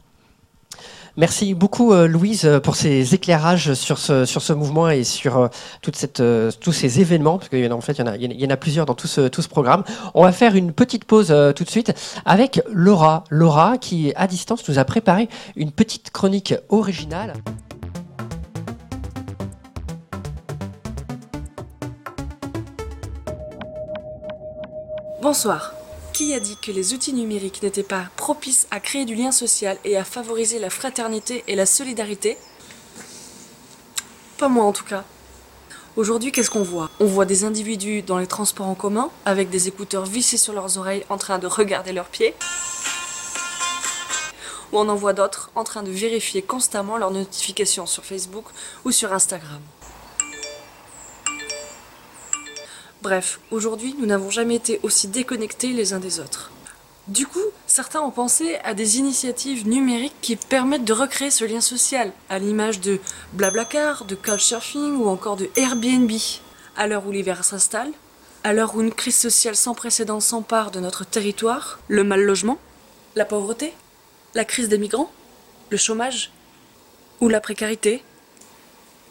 Merci 1.18 1.54
beaucoup 1.54 1.92
euh, 1.94 2.08
Louise 2.08 2.50
pour 2.64 2.76
ces 2.76 3.14
éclairages 3.16 3.74
sur 3.74 3.98
ce, 3.98 4.26
sur 4.26 4.42
ce 4.42 4.54
mouvement 4.54 4.90
et 4.90 5.04
sur 5.04 5.38
euh, 5.38 5.48
toute 5.82 5.96
cette, 5.96 6.20
euh, 6.20 6.52
tous 6.60 6.72
ces 6.72 7.02
événements, 7.02 7.38
parce 7.38 7.50
qu'en 7.50 7.82
fait 7.82 7.94
il 7.94 8.00
y, 8.00 8.04
en 8.04 8.08
a, 8.08 8.16
il 8.16 8.40
y 8.42 8.46
en 8.46 8.50
a 8.50 8.58
plusieurs 8.58 8.86
dans 8.86 8.94
tout 8.94 9.08
ce, 9.08 9.28
tout 9.28 9.42
ce 9.42 9.50
programme. 9.50 9.84
On 10.14 10.24
va 10.24 10.32
faire 10.32 10.56
une 10.56 10.72
petite 10.72 11.06
pause 11.06 11.34
tout 11.56 11.64
de 11.64 11.70
suite 11.70 11.94
avec 12.26 12.62
Laura. 12.72 13.24
Laura 13.30 13.78
qui 13.78 14.14
à 14.16 14.28
distance 14.28 14.68
nous 14.70 14.80
a 14.80 14.86
préparé 14.86 15.30
une 15.56 15.72
petite 15.72 16.12
chronique 16.12 16.54
originale. 16.70 17.34
Bonsoir. 25.22 25.79
Qui 26.20 26.34
a 26.34 26.42
dit 26.42 26.58
que 26.58 26.74
les 26.74 26.94
outils 26.94 27.14
numériques 27.14 27.64
n'étaient 27.64 27.82
pas 27.82 28.10
propices 28.18 28.68
à 28.72 28.82
créer 28.82 29.06
du 29.06 29.16
lien 29.16 29.32
social 29.32 29.78
et 29.86 29.96
à 29.96 30.04
favoriser 30.04 30.60
la 30.60 30.70
fraternité 30.70 31.46
et 31.48 31.56
la 31.56 31.66
solidarité? 31.66 32.38
Pas 34.38 34.50
moi 34.50 34.66
en 34.66 34.74
tout 34.74 34.84
cas. 34.84 35.06
Aujourd'hui, 35.96 36.34
qu'est-ce 36.34 36.50
qu'on 36.50 36.62
voit? 36.62 36.90
On 37.00 37.06
voit 37.06 37.24
des 37.24 37.46
individus 37.46 38.02
dans 38.02 38.18
les 38.18 38.28
transports 38.28 38.68
en 38.68 38.76
commun, 38.76 39.12
avec 39.24 39.50
des 39.50 39.70
écouteurs 39.70 40.06
vissés 40.06 40.36
sur 40.36 40.52
leurs 40.52 40.78
oreilles 40.78 41.06
en 41.08 41.18
train 41.18 41.40
de 41.40 41.48
regarder 41.48 41.94
leurs 41.94 42.10
pieds. 42.10 42.36
Ou 44.74 44.80
on 44.80 44.90
en 44.90 44.96
voit 44.96 45.14
d'autres 45.14 45.52
en 45.56 45.64
train 45.64 45.84
de 45.84 45.92
vérifier 45.92 46.42
constamment 46.42 46.98
leurs 46.98 47.12
notifications 47.12 47.86
sur 47.86 48.04
Facebook 48.04 48.44
ou 48.84 48.92
sur 48.92 49.14
Instagram. 49.14 49.62
Bref, 53.02 53.40
aujourd'hui, 53.50 53.96
nous 53.98 54.06
n'avons 54.06 54.30
jamais 54.30 54.56
été 54.56 54.82
aussi 54.84 55.08
déconnectés 55.08 55.70
les 55.70 55.94
uns 55.94 56.00
des 56.00 56.20
autres. 56.20 56.52
Du 57.08 57.26
coup, 57.26 57.40
certains 57.66 58.02
ont 58.02 58.12
pensé 58.12 58.58
à 58.66 58.74
des 58.74 58.98
initiatives 58.98 59.66
numériques 59.66 60.20
qui 60.22 60.36
permettent 60.36 60.84
de 60.84 60.92
recréer 60.92 61.32
ce 61.32 61.46
lien 61.46 61.62
social, 61.62 62.12
à 62.30 62.40
l'image 62.40 62.82
de 62.82 63.00
Blablacar, 63.34 64.04
de 64.04 64.16
Couchsurfing 64.16 64.98
ou 64.98 65.08
encore 65.08 65.38
de 65.38 65.50
Airbnb. 65.56 66.12
À 66.76 66.88
l'heure 66.88 67.08
où 67.08 67.12
l'hiver 67.12 67.46
s'installe, 67.46 67.92
à 68.44 68.52
l'heure 68.52 68.76
où 68.76 68.82
une 68.82 68.94
crise 68.94 69.16
sociale 69.16 69.56
sans 69.56 69.74
précédent 69.74 70.20
s'empare 70.20 70.70
de 70.70 70.82
notre 70.82 71.06
territoire, 71.06 71.80
le 71.88 72.04
mal 72.04 72.22
logement, 72.22 72.60
la 73.16 73.24
pauvreté, 73.24 73.74
la 74.36 74.44
crise 74.44 74.68
des 74.68 74.78
migrants, 74.78 75.12
le 75.70 75.78
chômage 75.78 76.32
ou 77.22 77.30
la 77.30 77.40
précarité, 77.40 78.04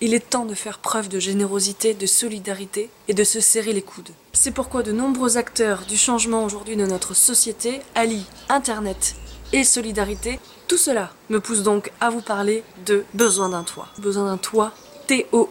il 0.00 0.14
est 0.14 0.30
temps 0.30 0.44
de 0.44 0.54
faire 0.54 0.78
preuve 0.78 1.08
de 1.08 1.18
générosité, 1.18 1.94
de 1.94 2.06
solidarité 2.06 2.90
et 3.08 3.14
de 3.14 3.24
se 3.24 3.40
serrer 3.40 3.72
les 3.72 3.82
coudes. 3.82 4.10
C'est 4.32 4.52
pourquoi 4.52 4.82
de 4.82 4.92
nombreux 4.92 5.36
acteurs 5.36 5.82
du 5.88 5.96
changement 5.96 6.44
aujourd'hui 6.44 6.76
de 6.76 6.86
notre 6.86 7.14
société 7.14 7.80
allient 7.94 8.26
Internet 8.48 9.16
et 9.52 9.64
solidarité. 9.64 10.38
Tout 10.68 10.76
cela 10.76 11.12
me 11.30 11.40
pousse 11.40 11.62
donc 11.62 11.90
à 12.00 12.10
vous 12.10 12.20
parler 12.20 12.62
de 12.86 13.04
Besoin 13.14 13.48
d'un 13.48 13.64
toit. 13.64 13.88
Besoin 13.98 14.26
d'un 14.26 14.36
toit, 14.36 14.72
TOI. 15.06 15.48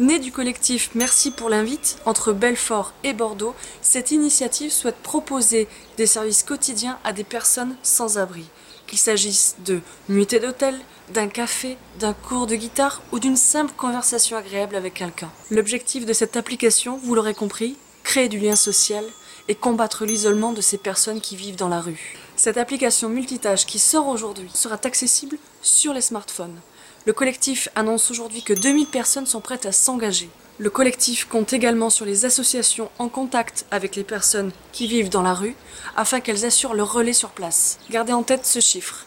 Né 0.00 0.18
du 0.18 0.32
collectif 0.32 0.90
Merci 0.94 1.30
pour 1.30 1.50
l'invite 1.50 1.98
entre 2.06 2.32
Belfort 2.32 2.92
et 3.04 3.12
Bordeaux, 3.12 3.54
cette 3.82 4.10
initiative 4.10 4.72
souhaite 4.72 4.96
proposer 4.96 5.68
des 5.98 6.06
services 6.06 6.42
quotidiens 6.42 6.98
à 7.04 7.12
des 7.12 7.24
personnes 7.24 7.76
sans 7.82 8.18
abri. 8.18 8.46
Qu'il 8.86 8.98
s'agisse 8.98 9.56
de 9.64 9.80
nuitées 10.08 10.40
d'hôtel, 10.40 10.78
d'un 11.12 11.28
café, 11.28 11.76
d'un 11.98 12.12
cours 12.12 12.46
de 12.46 12.54
guitare 12.54 13.02
ou 13.12 13.18
d'une 13.18 13.36
simple 13.36 13.72
conversation 13.76 14.36
agréable 14.36 14.76
avec 14.76 14.94
quelqu'un. 14.94 15.30
L'objectif 15.50 16.06
de 16.06 16.12
cette 16.12 16.36
application, 16.36 16.98
vous 17.02 17.14
l'aurez 17.14 17.34
compris, 17.34 17.76
créer 18.02 18.28
du 18.28 18.38
lien 18.38 18.56
social 18.56 19.04
et 19.48 19.54
combattre 19.54 20.04
l'isolement 20.04 20.52
de 20.52 20.60
ces 20.60 20.78
personnes 20.78 21.20
qui 21.20 21.36
vivent 21.36 21.56
dans 21.56 21.68
la 21.68 21.80
rue. 21.80 22.16
Cette 22.36 22.56
application 22.56 23.08
multitâche 23.08 23.66
qui 23.66 23.78
sort 23.78 24.08
aujourd'hui 24.08 24.50
sera 24.54 24.78
accessible 24.82 25.38
sur 25.62 25.92
les 25.92 26.00
smartphones. 26.00 26.58
Le 27.04 27.12
collectif 27.12 27.68
annonce 27.74 28.10
aujourd'hui 28.10 28.42
que 28.42 28.52
2000 28.52 28.86
personnes 28.86 29.26
sont 29.26 29.40
prêtes 29.40 29.66
à 29.66 29.72
s'engager. 29.72 30.30
Le 30.58 30.70
collectif 30.70 31.26
compte 31.28 31.52
également 31.52 31.88
sur 31.88 32.04
les 32.04 32.24
associations 32.24 32.90
en 32.98 33.08
contact 33.08 33.64
avec 33.70 33.96
les 33.96 34.04
personnes 34.04 34.52
qui 34.72 34.86
vivent 34.86 35.08
dans 35.08 35.22
la 35.22 35.34
rue 35.34 35.56
afin 35.96 36.20
qu'elles 36.20 36.44
assurent 36.44 36.74
le 36.74 36.82
relais 36.82 37.14
sur 37.14 37.30
place. 37.30 37.78
Gardez 37.90 38.12
en 38.12 38.22
tête 38.22 38.44
ce 38.44 38.60
chiffre. 38.60 39.06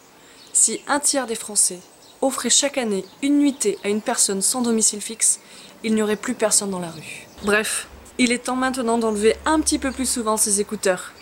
Si 0.52 0.80
un 0.88 0.98
tiers 0.98 1.26
des 1.26 1.34
Français 1.34 1.78
offrait 2.20 2.50
chaque 2.50 2.78
année 2.78 3.04
une 3.22 3.38
nuitée 3.38 3.78
à 3.84 3.88
une 3.88 4.00
personne 4.00 4.42
sans 4.42 4.60
domicile 4.60 5.00
fixe, 5.00 5.40
il 5.84 5.94
n'y 5.94 6.02
aurait 6.02 6.16
plus 6.16 6.34
personne 6.34 6.70
dans 6.70 6.80
la 6.80 6.90
rue. 6.90 7.26
Bref, 7.44 7.86
il 8.18 8.32
est 8.32 8.44
temps 8.44 8.56
maintenant 8.56 8.98
d'enlever 8.98 9.36
un 9.44 9.60
petit 9.60 9.78
peu 9.78 9.92
plus 9.92 10.08
souvent 10.08 10.36
ses 10.36 10.60
écouteurs. 10.60 11.12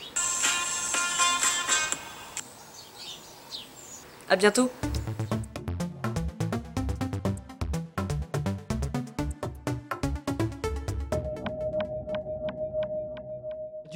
À 4.31 4.37
bientôt 4.37 4.71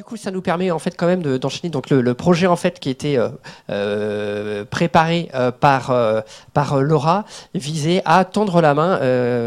coup, 0.05 0.17
ça 0.17 0.31
nous 0.31 0.43
permet 0.43 0.71
en 0.71 0.79
fait 0.79 0.97
quand 0.97 1.07
même 1.07 1.23
d'enchaîner 1.39 1.71
donc 1.71 1.91
le, 1.91 2.15
projet 2.15 2.47
en 2.47 2.57
fait 2.57 2.79
qui 2.81 2.91
était 2.91 3.17
euh, 3.17 3.29
euh, 3.71 4.65
préparé 4.65 5.29
euh, 5.35 5.51
par 5.51 5.95
par 6.53 6.81
Laura 6.81 7.25
visait 7.55 8.03
à 8.05 8.25
tendre 8.25 8.61
la 8.61 8.75
main 8.75 8.99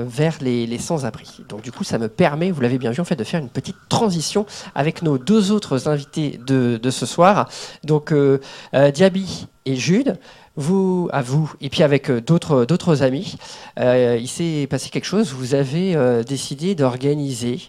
vers 0.06 0.38
les, 0.42 0.78
sans-abri. 0.78 1.42
Donc 1.50 1.62
du 1.62 1.72
coup, 1.72 1.84
ça 1.84 1.98
me 1.98 2.08
permet, 2.08 2.52
vous 2.52 2.62
l'avez 2.62 2.78
bien 2.78 2.92
vu 2.92 3.02
en 3.02 3.06
fait, 3.06 3.16
de 3.16 3.24
faire 3.24 3.40
une 3.40 3.50
petite 3.50 3.78
transition 3.90 4.46
avec 4.76 5.02
nos 5.02 5.18
deux 5.18 5.52
autres 5.52 5.88
invités 5.88 6.40
de, 6.46 6.80
de 6.82 6.90
ce 6.90 7.06
soir. 7.06 7.50
Donc 7.84 8.14
Diaby 8.74 9.48
et 9.66 9.76
Jude 9.76 10.18
vous, 10.58 11.10
à 11.14 11.22
vous, 11.22 11.54
et 11.62 11.70
puis 11.70 11.84
avec 11.84 12.12
d'autres, 12.12 12.66
d'autres 12.66 13.04
amis, 13.04 13.38
il 13.78 14.28
s'est 14.28 14.68
passé 14.70 14.90
quelque 14.90 15.06
chose. 15.06 15.32
Vous 15.34 15.56
avez 15.56 16.24
décidé 16.24 16.76
d'organiser 16.76 17.60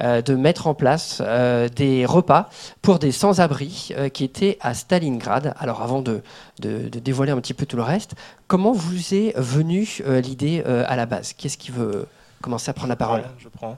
euh, 0.00 0.22
de 0.22 0.34
mettre 0.34 0.66
en 0.66 0.74
place 0.74 1.22
euh, 1.24 1.68
des 1.68 2.04
repas 2.04 2.50
pour 2.82 2.98
des 2.98 3.12
sans-abri 3.12 3.90
euh, 3.92 4.08
qui 4.08 4.24
étaient 4.24 4.58
à 4.60 4.74
Stalingrad. 4.74 5.54
Alors 5.56 5.82
avant 5.82 6.02
de, 6.02 6.20
dévoiler 6.58 7.30
un 7.30 7.40
petit 7.40 7.54
peu 7.54 7.64
tout 7.64 7.76
le 7.76 7.84
reste, 7.84 8.16
comment 8.48 8.72
vous 8.72 9.14
est 9.14 9.38
venue 9.38 10.00
l'idée 10.06 10.62
à 10.64 10.96
la 10.96 11.06
base? 11.06 11.32
Qu'est-ce 11.32 11.58
qui 11.58 11.70
veut 11.70 12.06
commencer 12.40 12.70
à 12.70 12.72
prendre 12.72 12.88
la 12.88 12.96
parole? 12.96 13.22
Je 13.38 13.48
prends. 13.48 13.76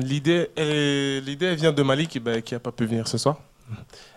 l'idée, 0.00 0.50
l'idée 0.56 1.54
vient 1.56 1.72
de 1.72 1.82
Malik 1.82 2.20
qui 2.44 2.54
n'a 2.54 2.60
pas 2.60 2.72
pu 2.72 2.86
venir 2.86 3.08
ce 3.08 3.18
soir. 3.18 3.38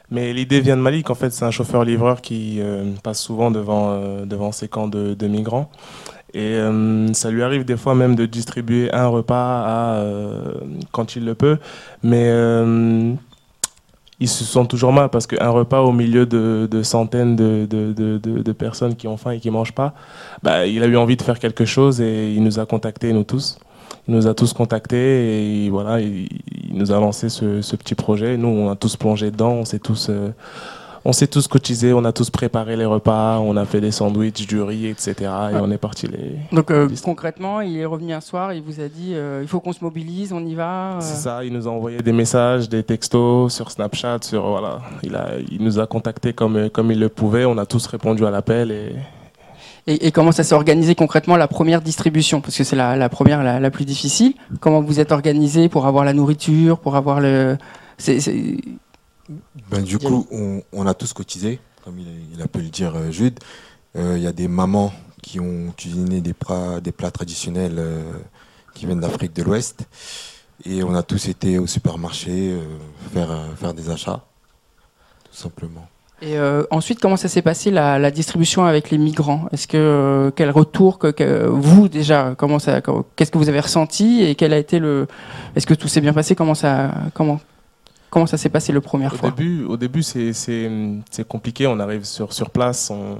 Mais 0.09 0.31
l'idée 0.33 0.61
vient 0.61 0.77
de 0.77 0.81
Malik. 0.81 1.09
En 1.09 1.15
fait, 1.15 1.31
c'est 1.31 1.45
un 1.45 1.51
chauffeur-livreur 1.51 2.21
qui 2.21 2.61
passe 3.03 3.21
souvent 3.21 3.51
devant, 3.51 4.25
devant 4.25 4.53
ces 4.53 4.67
camps 4.67 4.87
de 4.87 5.27
migrants. 5.27 5.69
Et 6.33 6.55
euh, 6.55 7.13
ça 7.13 7.31
lui 7.31 7.41
arrive 7.41 7.63
des 7.63 7.77
fois 7.77 7.95
même 7.95 8.15
de 8.15 8.25
distribuer 8.25 8.93
un 8.93 9.07
repas 9.07 9.95
euh, 9.95 10.53
quand 10.91 11.15
il 11.15 11.25
le 11.25 11.35
peut. 11.35 11.57
Mais 12.03 12.25
euh, 12.25 13.13
il 14.19 14.27
se 14.27 14.43
sent 14.43 14.67
toujours 14.67 14.91
mal 14.91 15.09
parce 15.09 15.25
qu'un 15.25 15.49
repas 15.49 15.81
au 15.81 15.91
milieu 15.91 16.25
de, 16.25 16.83
centaines 16.83 17.35
de, 17.35 18.51
personnes 18.51 18.95
qui 18.95 19.07
ont 19.07 19.17
faim 19.17 19.31
et 19.31 19.39
qui 19.39 19.47
ne 19.47 19.53
mangent 19.53 19.73
pas, 19.73 19.93
bah, 20.43 20.65
il 20.65 20.83
a 20.83 20.87
eu 20.87 20.97
envie 20.97 21.17
de 21.17 21.21
faire 21.21 21.39
quelque 21.39 21.65
chose 21.65 22.01
et 22.01 22.33
il 22.33 22.43
nous 22.43 22.59
a 22.59 22.65
contactés, 22.65 23.13
nous 23.13 23.23
tous. 23.23 23.57
Il 24.07 24.15
nous 24.15 24.27
a 24.27 24.33
tous 24.33 24.53
contactés 24.53 25.65
et 25.65 25.69
voilà, 25.69 25.99
il, 25.99 26.27
nous 26.71 26.91
a 26.91 26.99
lancé 26.99 27.29
ce, 27.29 27.61
ce, 27.61 27.75
petit 27.75 27.95
projet. 27.95 28.37
Nous, 28.37 28.47
on 28.47 28.69
a 28.69 28.75
tous 28.75 28.95
plongé 28.95 29.31
dedans, 29.31 29.51
on 29.51 29.65
s'est 29.65 29.79
tous 29.79 30.09
on 31.07 31.13
s'est 31.13 31.27
tous 31.27 31.47
cotisés, 31.47 31.93
on 31.93 32.03
a 32.03 32.11
tous 32.11 32.29
préparé 32.29 32.75
les 32.75 32.83
repas, 32.83 33.39
on 33.39 33.55
a 33.55 33.63
fait 33.63 33.79
des 33.79 33.91
sandwichs, 33.91 34.45
du 34.45 34.61
riz, 34.61 34.87
etc. 34.87 35.15
Et 35.53 35.55
on 35.55 35.71
est 35.71 35.77
parti 35.77 36.05
les. 36.05 36.35
Donc 36.51 36.69
euh, 36.69 36.89
concrètement, 37.01 37.61
il 37.61 37.77
est 37.77 37.85
revenu 37.85 38.11
un 38.11 38.19
soir, 38.19 38.51
il 38.51 38.61
vous 38.61 38.81
a 38.81 38.89
dit 38.89 39.13
euh, 39.13 39.39
il 39.41 39.47
faut 39.47 39.61
qu'on 39.61 39.71
se 39.71 39.81
mobilise, 39.81 40.33
on 40.33 40.45
y 40.45 40.53
va. 40.53 40.97
C'est 40.99 41.15
ça, 41.15 41.45
il 41.45 41.53
nous 41.53 41.65
a 41.65 41.71
envoyé 41.71 41.99
des 41.99 42.11
messages, 42.11 42.67
des 42.67 42.83
textos 42.83 43.53
sur 43.53 43.71
Snapchat, 43.71 44.19
sur 44.23 44.47
voilà, 44.47 44.81
il 45.01 45.15
a, 45.15 45.29
il 45.49 45.63
nous 45.63 45.79
a 45.79 45.87
contactés 45.87 46.33
comme 46.33 46.69
comme 46.69 46.91
il 46.91 46.99
le 46.99 47.07
pouvait, 47.07 47.45
on 47.45 47.57
a 47.57 47.65
tous 47.65 47.87
répondu 47.87 48.25
à 48.25 48.29
l'appel 48.29 48.71
et. 48.71 48.93
Et, 49.89 50.11
comment 50.11 50.33
ça 50.33 50.43
s'est 50.43 50.53
organisé 50.53 50.95
concrètement 50.95 51.37
la 51.37 51.47
première 51.47 51.81
distribution? 51.81 52.41
Parce 52.41 52.57
que 52.57 52.65
c'est 52.65 52.75
la, 52.75 53.09
première 53.09 53.41
la, 53.41 53.71
plus 53.71 53.85
difficile. 53.85 54.33
Comment 54.59 54.81
vous 54.81 54.99
êtes 54.99 55.13
organisé 55.13 55.69
pour 55.69 55.87
avoir 55.87 56.03
la 56.03 56.13
nourriture, 56.13 56.79
pour 56.79 56.97
avoir 56.97 57.21
le. 57.21 57.57
Ben, 59.69 59.81
du 59.83 59.97
coup, 59.97 60.27
on, 60.73 60.87
a 60.87 60.93
tous 60.93 61.13
cotisé, 61.13 61.59
comme 61.85 61.99
il, 61.99 62.41
a 62.41 62.47
pu 62.47 62.59
le 62.59 62.69
dire 62.69 62.95
euh, 62.95 63.11
Jude. 63.11 63.39
Euh, 63.95 64.17
il 64.17 64.23
y 64.23 64.27
a 64.27 64.33
des 64.33 64.49
mamans 64.49 64.91
qui 65.23 65.39
ont 65.39 65.73
cuisiné 65.75 66.19
des 66.21 66.33
plats, 66.33 66.81
des 66.81 66.91
plats 66.91 67.11
traditionnels 67.11 67.75
euh, 67.77 68.11
qui 68.73 68.85
viennent 68.85 68.99
d'Afrique 68.99 69.33
de 69.33 69.43
l'Ouest. 69.43 69.85
Et 70.65 70.83
on 70.83 70.93
a 70.95 71.03
tous 71.03 71.29
été 71.29 71.57
au 71.59 71.67
supermarché 71.67 72.57
faire, 73.13 73.29
faire 73.57 73.73
des 73.73 73.89
achats, 73.89 74.25
tout 75.23 75.37
simplement. 75.37 75.87
Et 76.21 76.35
ensuite, 76.71 76.99
comment 76.99 77.17
ça 77.17 77.27
s'est 77.27 77.43
passé 77.43 77.69
la, 77.69 78.11
distribution 78.11 78.65
avec 78.65 78.89
les 78.89 78.97
migrants? 78.97 79.47
Est-ce 79.51 79.67
que 79.67 80.31
quel 80.35 80.49
retour 80.49 80.97
que, 80.97 81.45
vous 81.47 81.87
déjà 81.89 82.33
comment 82.35 82.59
ça 82.59 82.81
qu'est-ce 83.15 83.31
que 83.31 83.37
vous 83.37 83.49
avez 83.49 83.59
ressenti 83.59 84.23
et 84.23 84.33
quel 84.35 84.51
a 84.53 84.57
été 84.57 84.79
le 84.79 85.07
Est-ce 85.55 85.67
que 85.67 85.75
tout 85.75 85.87
s'est 85.87 86.01
bien 86.01 86.13
passé? 86.13 86.33
Comment 86.33 86.55
ça 86.55 86.91
comment 87.13 87.39
Comment 88.09 88.25
ça 88.25 88.37
s'est 88.37 88.49
passé 88.49 88.71
le 88.71 88.81
première 88.81 89.13
au 89.13 89.17
fois? 89.17 89.29
début, 89.29 89.65
Au 89.65 89.77
début, 89.77 90.01
c'est 90.01 91.27
compliqué. 91.27 91.67
On 91.67 91.79
arrive 91.79 92.05
sur, 92.05 92.31
sur 92.33 92.49
place, 92.49 92.89
on 92.89 93.19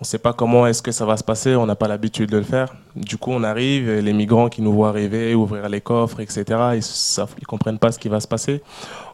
ne 0.00 0.04
sait 0.04 0.18
pas 0.18 0.32
comment 0.32 0.66
est-ce 0.66 0.82
que 0.82 0.92
ça 0.92 1.04
va 1.04 1.16
se 1.16 1.24
passer, 1.24 1.54
on 1.54 1.66
n'a 1.66 1.76
pas 1.76 1.88
l'habitude 1.88 2.30
de 2.30 2.38
le 2.38 2.42
faire. 2.42 2.74
Du 2.96 3.16
coup, 3.16 3.30
on 3.30 3.44
arrive, 3.44 3.90
les 3.90 4.12
migrants 4.12 4.48
qui 4.48 4.60
nous 4.60 4.72
voient 4.72 4.88
arriver, 4.88 5.34
ouvrir 5.34 5.68
les 5.68 5.80
coffres, 5.80 6.20
etc., 6.20 6.44
ils 6.74 7.20
ne 7.20 7.44
comprennent 7.46 7.78
pas 7.78 7.92
ce 7.92 7.98
qui 7.98 8.08
va 8.08 8.20
se 8.20 8.28
passer. 8.28 8.62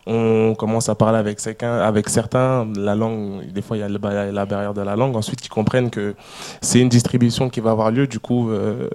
On 0.06 0.54
commence 0.54 0.88
à 0.88 0.94
parler 0.94 1.18
avec, 1.18 1.38
avec 1.62 2.08
certains, 2.10 2.68
la 2.76 2.94
langue, 2.94 3.50
des 3.52 3.62
fois 3.62 3.76
il 3.76 3.80
y 3.80 3.82
a 3.82 3.88
la 3.88 4.46
barrière 4.46 4.74
de 4.74 4.82
la 4.82 4.96
langue, 4.96 5.16
ensuite 5.16 5.44
ils 5.46 5.48
comprennent 5.48 5.90
que 5.90 6.14
c'est 6.60 6.78
une 6.80 6.90
distribution 6.90 7.48
qui 7.48 7.60
va 7.60 7.70
avoir 7.70 7.90
lieu, 7.90 8.06
du 8.06 8.18
coup, 8.18 8.50
euh, 8.50 8.88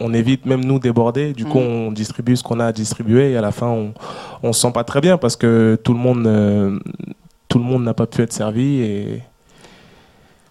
on 0.00 0.14
évite 0.14 0.46
même 0.46 0.64
nous 0.64 0.78
déborder. 0.78 1.32
Du 1.32 1.44
coup, 1.44 1.58
mm. 1.60 1.66
on 1.66 1.92
distribue 1.92 2.36
ce 2.36 2.42
qu'on 2.42 2.60
a 2.60 2.66
à 2.66 2.72
distribuer 2.72 3.32
et 3.32 3.36
à 3.36 3.40
la 3.40 3.52
fin, 3.52 3.66
on, 3.66 3.92
on 4.42 4.52
se 4.52 4.60
sent 4.60 4.72
pas 4.72 4.84
très 4.84 5.00
bien 5.00 5.18
parce 5.18 5.36
que 5.36 5.78
tout 5.82 5.92
le 5.92 5.98
monde, 5.98 6.26
euh, 6.26 6.78
tout 7.48 7.58
le 7.58 7.64
monde 7.64 7.84
n'a 7.84 7.94
pas 7.94 8.06
pu 8.06 8.22
être 8.22 8.32
servi 8.32 8.80
et. 8.80 9.22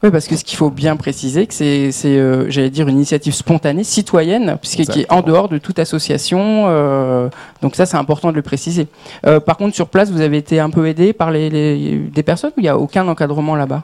Oui, 0.04 0.12
parce 0.12 0.28
que 0.28 0.36
ce 0.36 0.44
qu'il 0.44 0.58
faut 0.58 0.70
bien 0.70 0.96
préciser, 0.96 1.48
que 1.48 1.54
c'est, 1.54 1.92
euh, 2.06 2.50
j'allais 2.50 2.70
dire, 2.70 2.88
une 2.88 2.98
initiative 2.98 3.34
spontanée, 3.34 3.84
citoyenne, 3.84 4.58
puisqu'elle 4.62 5.00
est 5.00 5.12
en 5.12 5.22
dehors 5.22 5.50
de 5.50 5.58
toute 5.58 5.80
association. 5.80 6.66
Euh, 6.68 7.30
donc 7.62 7.76
ça, 7.76 7.88
c'est 7.88 7.98
important 7.98 8.30
de 8.32 8.36
le 8.36 8.44
préciser. 8.44 8.88
par 9.24 9.58
contre, 9.58 9.76
sur 9.76 9.90
place, 9.90 10.12
vous 10.12 10.22
avez 10.22 10.38
été 10.38 10.60
un 10.60 10.70
peu 10.70 10.88
aidé 10.88 11.14
par 11.14 11.32
les, 11.32 11.98
des 11.98 12.24
personnes 12.24 12.52
ou 12.58 12.60
il 12.60 12.64
n'y 12.64 12.70
a 12.70 12.78
aucun 12.78 13.08
encadrement 13.08 13.56
là-bas? 13.56 13.84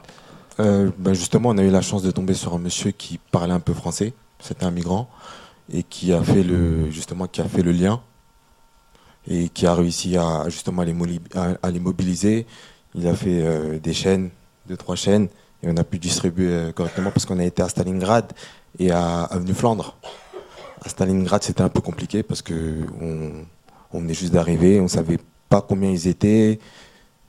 Ben 0.58 1.14
Justement, 1.14 1.48
on 1.48 1.58
a 1.58 1.62
eu 1.62 1.70
la 1.70 1.82
chance 1.82 2.02
de 2.02 2.12
tomber 2.12 2.34
sur 2.34 2.54
un 2.54 2.58
monsieur 2.58 2.92
qui 2.92 3.18
parlait 3.32 3.52
un 3.52 3.60
peu 3.60 3.74
français. 3.74 4.12
C'était 4.38 4.64
un 4.64 4.70
migrant 4.70 5.08
et 5.72 5.82
qui 5.82 6.12
a 6.12 6.22
fait 6.22 6.42
le 6.42 6.90
justement 6.90 7.26
qui 7.26 7.40
a 7.40 7.44
fait 7.44 7.62
le 7.62 7.72
lien 7.72 8.00
et 9.28 9.48
qui 9.48 9.66
a 9.66 9.74
réussi 9.74 10.16
à 10.16 10.44
justement 10.48 10.82
à 10.82 10.84
les, 10.84 11.80
mobiliser. 11.80 12.46
Il 12.94 13.06
a 13.08 13.14
fait 13.14 13.40
euh, 13.42 13.78
des 13.78 13.94
chaînes, 13.94 14.30
deux 14.68 14.76
trois 14.76 14.96
chaînes 14.96 15.28
et 15.64 15.70
on 15.70 15.76
a 15.76 15.84
pu 15.84 15.98
distribuer 15.98 16.50
euh, 16.50 16.72
correctement 16.72 17.10
parce 17.10 17.24
qu'on 17.26 17.38
a 17.38 17.44
été 17.44 17.62
à 17.62 17.68
Stalingrad 17.68 18.32
et 18.78 18.90
à 18.90 19.24
Avenue 19.24 19.54
Flandre. 19.54 19.96
À 20.84 20.88
Stalingrad, 20.88 21.42
c'était 21.42 21.62
un 21.62 21.68
peu 21.68 21.80
compliqué 21.80 22.22
parce 22.22 22.42
que 22.42 22.82
on, 23.00 23.32
on 23.92 24.00
venait 24.00 24.14
juste 24.14 24.32
d'arriver, 24.32 24.80
on 24.80 24.88
savait 24.88 25.18
pas 25.48 25.62
combien 25.62 25.90
ils 25.90 26.06
étaient, 26.06 26.58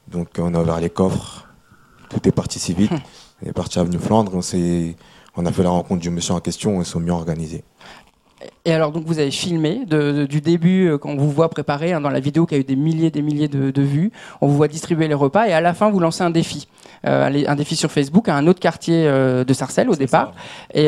donc 0.07 0.27
on 0.37 0.53
a 0.53 0.61
ouvert 0.61 0.81
les 0.81 0.89
coffres. 0.89 1.47
Tout 2.09 2.27
est 2.27 2.31
parti 2.31 2.59
si 2.59 2.73
vite. 2.73 2.91
On 3.41 3.49
est 3.49 3.53
parti 3.53 3.79
à 3.79 3.81
Avenue 3.81 3.99
Flandre, 3.99 4.33
on 4.33 4.41
on 5.37 5.45
a 5.45 5.51
fait 5.51 5.63
la 5.63 5.69
rencontre 5.69 6.01
du 6.01 6.09
monsieur 6.09 6.33
en 6.33 6.39
question 6.39 6.75
et 6.75 6.79
ils 6.79 6.85
sont 6.85 6.99
mieux 6.99 7.11
organisés. 7.11 7.63
Et 8.65 8.73
alors, 8.73 8.91
donc, 8.91 9.05
vous 9.05 9.19
avez 9.19 9.31
filmé 9.31 9.85
du 9.85 10.41
début, 10.41 10.87
euh, 10.87 10.97
quand 10.97 11.09
on 11.09 11.17
vous 11.17 11.31
voit 11.31 11.49
préparer, 11.49 11.93
hein, 11.93 12.01
dans 12.01 12.09
la 12.09 12.19
vidéo 12.19 12.45
qui 12.45 12.55
a 12.55 12.57
eu 12.57 12.63
des 12.63 12.75
milliers 12.75 13.11
des 13.11 13.21
milliers 13.21 13.47
de, 13.47 13.81
vues, 13.81 14.11
on 14.41 14.47
vous 14.47 14.57
voit 14.57 14.67
distribuer 14.67 15.07
les 15.07 15.13
repas, 15.13 15.47
et 15.47 15.53
à 15.53 15.61
la 15.61 15.73
fin, 15.73 15.89
vous 15.89 15.99
lancez 15.99 16.23
un 16.23 16.29
défi. 16.29 16.67
Euh, 17.05 17.43
un 17.47 17.55
défi 17.55 17.75
sur 17.75 17.91
Facebook 17.91 18.27
à 18.27 18.35
un 18.35 18.47
autre 18.47 18.59
quartier 18.59 19.07
euh, 19.07 19.43
de 19.43 19.53
Sarcelles 19.53 19.89
au 19.89 19.95
départ. 19.95 20.33
Et 20.73 20.87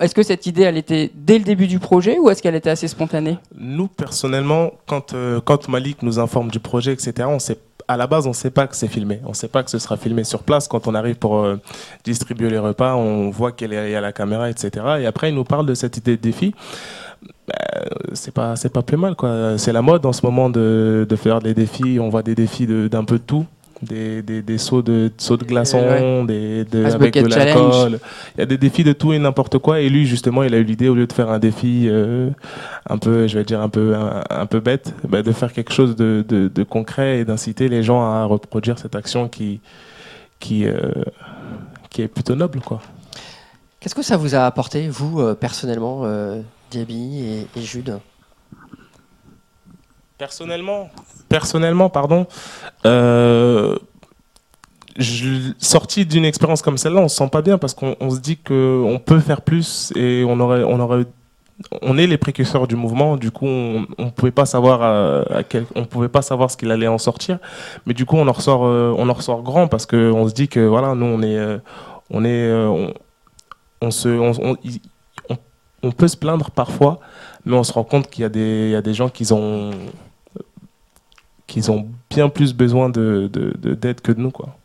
est-ce 0.00 0.14
que 0.14 0.22
cette 0.22 0.46
idée, 0.46 0.62
elle 0.62 0.76
était 0.76 1.10
dès 1.14 1.38
le 1.38 1.44
début 1.44 1.66
du 1.66 1.78
projet, 1.78 2.18
ou 2.18 2.28
est-ce 2.30 2.42
qu'elle 2.42 2.56
était 2.56 2.70
assez 2.70 2.88
spontanée? 2.88 3.38
Nous, 3.56 3.88
personnellement, 3.88 4.72
quand, 4.86 5.14
quand 5.44 5.68
Malik 5.68 6.02
nous 6.02 6.18
informe 6.18 6.50
du 6.50 6.60
projet, 6.60 6.92
etc., 6.92 7.28
on 7.30 7.38
sait 7.38 7.58
à 7.88 7.96
la 7.96 8.06
base, 8.06 8.26
on 8.26 8.30
ne 8.30 8.34
sait 8.34 8.50
pas 8.50 8.66
que 8.66 8.76
c'est 8.76 8.88
filmé. 8.88 9.20
On 9.24 9.30
ne 9.30 9.34
sait 9.34 9.48
pas 9.48 9.62
que 9.62 9.70
ce 9.70 9.78
sera 9.78 9.96
filmé 9.96 10.24
sur 10.24 10.42
place. 10.42 10.68
Quand 10.68 10.86
on 10.86 10.94
arrive 10.94 11.16
pour 11.16 11.46
distribuer 12.04 12.50
les 12.50 12.58
repas, 12.58 12.94
on 12.94 13.30
voit 13.30 13.52
qu'il 13.52 13.72
y 13.72 13.76
a 13.76 14.00
la 14.00 14.12
caméra, 14.12 14.50
etc. 14.50 14.70
Et 15.00 15.06
après, 15.06 15.30
il 15.30 15.34
nous 15.34 15.44
parle 15.44 15.66
de 15.66 15.74
cette 15.74 15.96
idée 15.96 16.16
de 16.16 16.22
défi. 16.22 16.54
Bah, 17.46 17.54
c'est 18.12 18.32
pas 18.32 18.56
c'est 18.56 18.72
pas 18.72 18.82
plus 18.82 18.96
mal. 18.96 19.14
C'est 19.58 19.72
la 19.72 19.82
mode 19.82 20.04
en 20.06 20.12
ce 20.12 20.24
moment 20.24 20.50
de, 20.50 21.06
de, 21.08 21.16
faire 21.16 21.40
des 21.40 21.54
défis. 21.54 21.98
On 22.00 22.08
voit 22.08 22.22
des 22.22 22.34
défis 22.34 22.66
d'un 22.66 23.04
peu 23.04 23.18
de 23.18 23.24
tout. 23.24 23.46
Des, 23.82 24.22
des, 24.22 24.42
des, 24.42 24.58
sauts 24.58 24.82
de 24.82 25.10
sauts 25.18 25.36
de 25.36 25.44
glaçons, 25.44 26.24
des, 26.24 26.64
de, 26.64 26.84
avec 26.84 27.14
de 27.14 27.26
l'alcool. 27.26 27.98
Il 28.36 28.38
y 28.38 28.42
a 28.42 28.46
des 28.46 28.56
défis 28.56 28.84
de 28.84 28.92
tout 28.92 29.12
et 29.12 29.18
n'importe 29.18 29.58
quoi. 29.58 29.80
Et 29.80 29.88
lui 29.88 30.06
justement, 30.06 30.44
il 30.44 30.54
a 30.54 30.58
eu 30.58 30.62
l'idée 30.62 30.88
au 30.88 30.94
lieu 30.94 31.06
de 31.08 31.12
faire 31.12 31.30
un 31.30 31.40
défi 31.40 31.88
euh, 31.88 32.30
un 32.88 32.98
peu, 32.98 33.26
je 33.26 33.36
vais 33.36 33.44
dire 33.44 33.60
un 33.60 33.68
peu 33.68 33.96
un, 34.30 34.46
peu 34.46 34.60
bête, 34.60 34.94
bah, 35.08 35.22
de 35.22 35.32
faire 35.32 35.52
quelque 35.52 35.72
chose 35.72 35.96
de, 35.96 36.24
de, 36.28 36.46
de 36.46 36.62
concret 36.62 37.18
et 37.18 37.24
d'inciter 37.24 37.68
les 37.68 37.82
gens 37.82 38.02
à 38.02 38.24
reproduire 38.24 38.78
cette 38.78 38.94
action 38.94 39.28
qui 39.28 39.60
qui 40.38 40.64
euh, 40.66 40.92
qui 41.90 42.02
est 42.02 42.08
plutôt 42.08 42.36
noble 42.36 42.60
quoi. 42.60 42.80
Qu'est-ce 43.80 43.96
que 43.96 44.02
ça 44.02 44.16
vous 44.16 44.36
a 44.36 44.46
apporté 44.46 44.88
vous 44.88 45.20
euh, 45.20 45.34
personnellement? 45.34 46.04
Diaby 46.70 47.46
et, 47.56 47.60
Jude? 47.60 47.98
Personnellement, 50.22 50.88
personnellement 51.28 51.88
pardon, 51.90 52.28
euh, 52.86 53.76
sorti 55.58 56.06
d'une 56.06 56.24
expérience 56.24 56.62
comme 56.62 56.78
celle-là, 56.78 57.00
on 57.00 57.08
se 57.08 57.16
sent 57.16 57.28
pas 57.28 57.42
bien 57.42 57.58
parce 57.58 57.74
qu'on 57.74 58.08
se 58.08 58.20
dit 58.20 58.36
qu'on 58.36 59.00
peut 59.04 59.18
faire 59.18 59.40
plus 59.42 59.92
et 59.96 60.22
on 60.24 60.38
aurait, 60.38 60.62
on 60.62 60.78
aurait 60.78 61.06
on 61.80 61.98
est 61.98 62.06
les 62.06 62.18
précurseurs 62.18 62.68
du 62.68 62.76
mouvement, 62.76 63.16
du 63.16 63.32
coup 63.32 63.46
on 63.48 63.84
ne 63.98 64.10
pouvait 64.10 64.30
pas 64.30 64.46
savoir 64.46 64.82
à, 64.84 65.42
quel, 65.42 65.66
on 65.74 65.86
pouvait 65.86 66.08
pas 66.08 66.22
savoir 66.22 66.52
ce 66.52 66.56
qu'il 66.56 66.70
allait 66.70 66.86
en 66.86 66.98
sortir, 66.98 67.40
mais 67.86 67.92
du 67.92 68.06
coup 68.06 68.14
on 68.16 68.28
en 68.28 68.32
ressort, 68.32 68.64
euh, 68.64 68.94
on 68.96 69.08
en 69.08 69.14
ressort 69.14 69.42
grand 69.42 69.66
parce 69.66 69.86
qu'on 69.86 70.28
se 70.28 70.32
dit 70.32 70.46
que 70.46 70.60
voilà 70.60 70.94
nous 70.94 71.06
on 71.06 71.20
est, 71.22 71.36
euh, 71.36 71.58
on 72.10 72.24
est, 72.24 72.48
on, 73.80 73.90
se, 73.90 74.08
on 75.82 75.90
peut 75.90 76.06
se 76.06 76.16
plaindre 76.16 76.52
parfois, 76.52 77.00
mais 77.44 77.56
on 77.56 77.64
se 77.64 77.72
rend 77.72 77.82
compte 77.82 78.08
qu'il 78.08 78.24
y, 78.24 78.70
y, 78.70 78.76
a 78.76 78.82
des 78.82 78.94
gens 78.94 79.08
qui 79.08 79.32
ont, 79.32 79.72
qui 81.46 81.68
ont 81.70 81.88
bien 82.10 82.28
plus 82.28 82.54
besoin 82.54 82.88
d'aide 82.88 83.30
de, 83.30 83.74
de, 83.74 83.92
que 83.92 84.12
de 84.12 84.20
nous. 84.20 84.30
Quoi. 84.30 84.56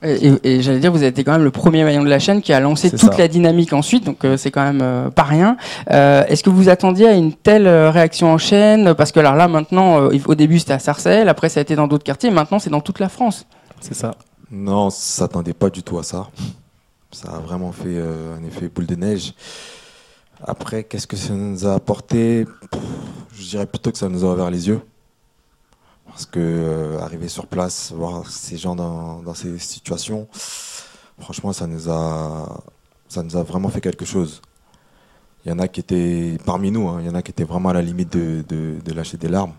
Et, 0.00 0.62
j'allais 0.62 0.78
dire, 0.78 0.92
vous 0.92 0.98
avez 0.98 1.08
été 1.08 1.24
quand 1.24 1.32
même 1.32 1.42
le 1.42 1.50
premier 1.50 1.82
maillon 1.82 2.04
de 2.04 2.08
la 2.08 2.20
chaîne 2.20 2.40
qui 2.40 2.52
a 2.52 2.60
lancé 2.60 2.88
toute 2.90 3.18
la 3.18 3.26
dynamique 3.26 3.72
ensuite, 3.72 4.04
donc 4.04 4.24
euh, 4.24 4.36
c'est 4.36 4.52
quand 4.52 4.62
même 4.62 4.80
euh, 4.80 5.10
pas 5.10 5.24
rien. 5.24 5.56
Euh, 5.90 6.24
est-ce 6.28 6.44
que 6.44 6.50
vous 6.50 6.68
attendiez 6.68 7.08
à 7.08 7.14
une 7.14 7.32
telle 7.32 7.66
réaction 7.66 8.32
en 8.32 8.38
chaîne? 8.38 8.94
Parce 8.94 9.10
que 9.10 9.18
alors 9.18 9.34
là, 9.34 9.48
maintenant, 9.48 10.08
au 10.08 10.34
début 10.36 10.60
c'était 10.60 10.74
à 10.74 10.78
Sarcelles, 10.78 11.28
après 11.28 11.48
ça 11.48 11.58
a 11.58 11.62
été 11.62 11.74
dans 11.74 11.88
d'autres 11.88 12.04
quartiers, 12.04 12.30
maintenant 12.30 12.60
c'est 12.60 12.70
dans 12.70 12.80
toute 12.80 13.00
la 13.00 13.08
France. 13.08 13.44
C'est 13.80 13.94
ça. 13.94 14.12
Non, 14.52 14.86
on 14.86 14.90
s'attendait 14.90 15.52
pas 15.52 15.68
du 15.68 15.82
tout 15.82 15.98
à 15.98 16.04
ça. 16.04 16.28
Ça 17.10 17.30
a 17.32 17.40
vraiment 17.40 17.72
fait 17.72 17.98
un 17.98 18.46
effet 18.46 18.68
boule 18.68 18.86
de 18.86 18.94
neige. 18.94 19.34
Après, 20.46 20.84
qu'est-ce 20.84 21.08
que 21.08 21.16
ça 21.16 21.34
nous 21.34 21.66
a 21.66 21.74
apporté? 21.74 22.46
Je 23.34 23.48
dirais 23.48 23.66
plutôt 23.66 23.90
que 23.90 23.98
ça 23.98 24.08
nous 24.08 24.24
a 24.24 24.32
ouvert 24.32 24.50
les 24.50 24.68
yeux. 24.68 24.80
Parce 26.18 26.26
que 26.26 26.40
euh, 26.40 26.98
arriver 26.98 27.28
sur 27.28 27.46
place, 27.46 27.92
voir 27.92 28.28
ces 28.28 28.56
gens 28.56 28.74
dans, 28.74 29.34
ces 29.34 29.56
situations, 29.60 30.26
franchement, 31.20 31.52
ça 31.52 31.68
nous 31.68 31.88
a, 31.88 32.60
ça 33.08 33.22
nous 33.22 33.36
a 33.36 33.44
vraiment 33.44 33.68
fait 33.68 33.80
quelque 33.80 34.04
chose. 34.04 34.42
Il 35.44 35.50
y 35.50 35.52
en 35.52 35.60
a 35.60 35.68
qui 35.68 35.78
étaient 35.78 36.36
parmi 36.44 36.72
nous, 36.72 36.88
hein, 36.88 36.96
il 36.98 37.06
y 37.06 37.08
en 37.08 37.14
a 37.14 37.22
qui 37.22 37.30
étaient 37.30 37.44
vraiment 37.44 37.68
à 37.68 37.74
la 37.74 37.82
limite 37.82 38.14
de, 38.14 38.92
lâcher 38.92 39.16
des 39.16 39.28
larmes. 39.28 39.52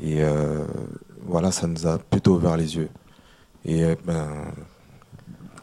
Et 0.00 0.22
euh, 0.22 0.64
voilà, 1.26 1.50
ça 1.50 1.66
nous 1.66 1.84
a 1.84 1.98
plutôt 1.98 2.36
ouvert 2.36 2.56
les 2.56 2.76
yeux. 2.76 2.90
Et 3.64 3.82
euh, 3.82 3.96
ben, 4.04 4.28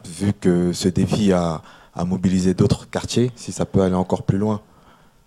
vu 0.04 0.34
que 0.34 0.74
ce 0.74 0.90
défi 0.90 1.32
a, 1.32 1.62
à 1.94 2.04
mobiliser 2.04 2.52
d'autres 2.52 2.90
quartiers, 2.90 3.30
si 3.36 3.52
ça 3.52 3.64
peut 3.64 3.80
aller 3.80 3.94
encore 3.94 4.24
plus 4.24 4.36
loin. 4.36 4.60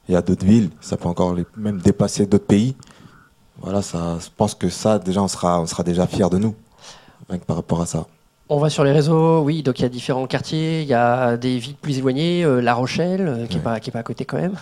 Il 0.07 0.13
y 0.13 0.15
a 0.15 0.21
d'autres 0.21 0.45
villes, 0.45 0.69
ça 0.81 0.97
peut 0.97 1.09
encore 1.09 1.35
même 1.57 1.79
dépasser 1.79 2.27
d'autres 2.27 2.45
pays. 2.45 2.75
Voilà, 3.59 3.81
ça, 3.81 4.17
je 4.19 4.27
pense 4.35 4.53
que 4.53 4.69
ça, 4.69 4.99
déjà, 4.99 5.21
on 5.21 5.27
sera, 5.27 5.61
on 5.61 5.65
sera 5.65 5.83
déjà 5.83 6.07
fiers 6.07 6.29
de 6.29 6.37
nous. 6.37 6.55
par 7.47 7.55
rapport 7.55 7.81
à 7.81 7.85
ça. 7.85 8.05
On 8.47 8.59
va 8.59 8.69
sur 8.69 8.83
les 8.83 8.91
réseaux, 8.91 9.39
oui, 9.39 9.63
donc 9.63 9.79
il 9.79 9.81
y 9.81 9.85
a 9.85 9.89
différents 9.89 10.27
quartiers, 10.27 10.83
il 10.83 10.87
y 10.87 10.93
a 10.93 11.35
des 11.35 11.57
villes 11.57 11.73
plus 11.81 11.97
éloignées, 11.97 12.45
euh, 12.45 12.61
La 12.61 12.75
Rochelle, 12.75 13.25
euh, 13.27 13.47
qui 13.47 13.55
n'est 13.55 13.63
pas, 13.63 13.79
pas 13.79 13.99
à 13.99 14.03
côté 14.03 14.23
quand 14.23 14.37
même, 14.37 14.53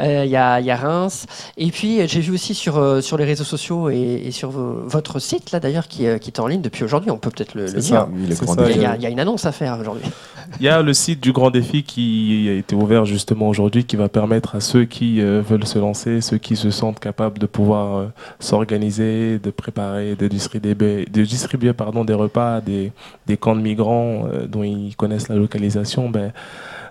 euh, 0.00 0.24
il 0.24 0.30
y, 0.30 0.34
a, 0.34 0.60
y, 0.60 0.72
a, 0.72 0.76
Reims, 0.76 1.26
et 1.56 1.70
puis 1.70 2.00
j'ai 2.08 2.20
vu 2.20 2.32
aussi 2.32 2.52
sur, 2.52 3.00
sur 3.00 3.16
les 3.16 3.24
réseaux 3.24 3.44
sociaux 3.44 3.90
et, 3.90 4.32
sur 4.32 4.50
votre 4.50 5.20
site, 5.20 5.52
là 5.52 5.60
d'ailleurs, 5.60 5.86
qui, 5.86 5.98
qui, 6.18 6.30
est 6.30 6.40
en 6.40 6.48
ligne 6.48 6.62
depuis 6.62 6.82
aujourd'hui, 6.82 7.12
on 7.12 7.18
peut 7.18 7.30
peut-être 7.30 7.54
le, 7.54 7.66
dire. 7.66 8.08
il, 8.10 8.82
y 8.82 9.06
a, 9.06 9.08
une 9.08 9.20
annonce 9.20 9.46
à 9.46 9.52
faire 9.52 9.78
aujourd'hui. 9.78 10.10
Il 10.58 10.66
y 10.66 10.68
a 10.68 10.82
le 10.82 10.92
site 10.92 11.22
du 11.22 11.30
Grand 11.30 11.50
Défi 11.50 11.84
qui 11.84 12.48
a 12.48 12.54
été 12.54 12.74
ouvert 12.74 13.04
justement 13.04 13.48
aujourd'hui, 13.48 13.84
qui 13.84 13.94
va 13.94 14.08
permettre 14.08 14.56
à 14.56 14.60
ceux 14.60 14.84
qui 14.84 15.20
veulent 15.20 15.66
se 15.66 15.78
lancer, 15.78 16.22
ceux 16.22 16.38
qui 16.38 16.56
se 16.56 16.70
sentent 16.72 16.98
capables 16.98 17.38
de 17.38 17.46
pouvoir 17.46 18.08
s'organiser, 18.40 19.38
de 19.38 19.50
préparer, 19.50 20.16
de 20.16 20.26
distribuer, 20.26 21.06
de 21.06 21.22
distribuer 21.22 21.72
pardon, 21.72 22.04
des 22.04 22.14
repas, 22.14 22.60
des 22.60 22.90
des 23.28 23.36
camps 23.36 23.54
de 23.54 23.60
migrants 23.60 24.26
euh, 24.26 24.46
dont 24.46 24.64
ils 24.64 24.96
connaissent 24.96 25.28
la 25.28 25.36
localisation, 25.36 26.08
ben, 26.08 26.32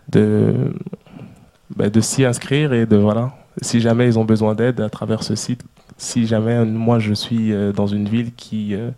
de, 0.10 0.54
ben, 1.76 1.90
de 1.90 2.00
s'y 2.00 2.24
inscrire 2.24 2.72
et 2.72 2.86
de 2.86 2.96
voilà. 2.96 3.34
Si 3.62 3.82
jamais 3.82 4.06
ils 4.06 4.20
ont 4.20 4.24
besoin 4.24 4.54
d'aide 4.54 4.80
à 4.80 4.90
travers 4.90 5.24
ce 5.24 5.36
site, 5.36 5.64
si 5.98 6.28
jamais 6.28 6.64
moi 6.64 7.00
je 7.00 7.14
suis 7.14 7.52
euh, 7.52 7.74
dans 7.74 7.88
une 7.88 8.08
ville 8.08 8.34
qui, 8.36 8.76
euh, 8.76 8.92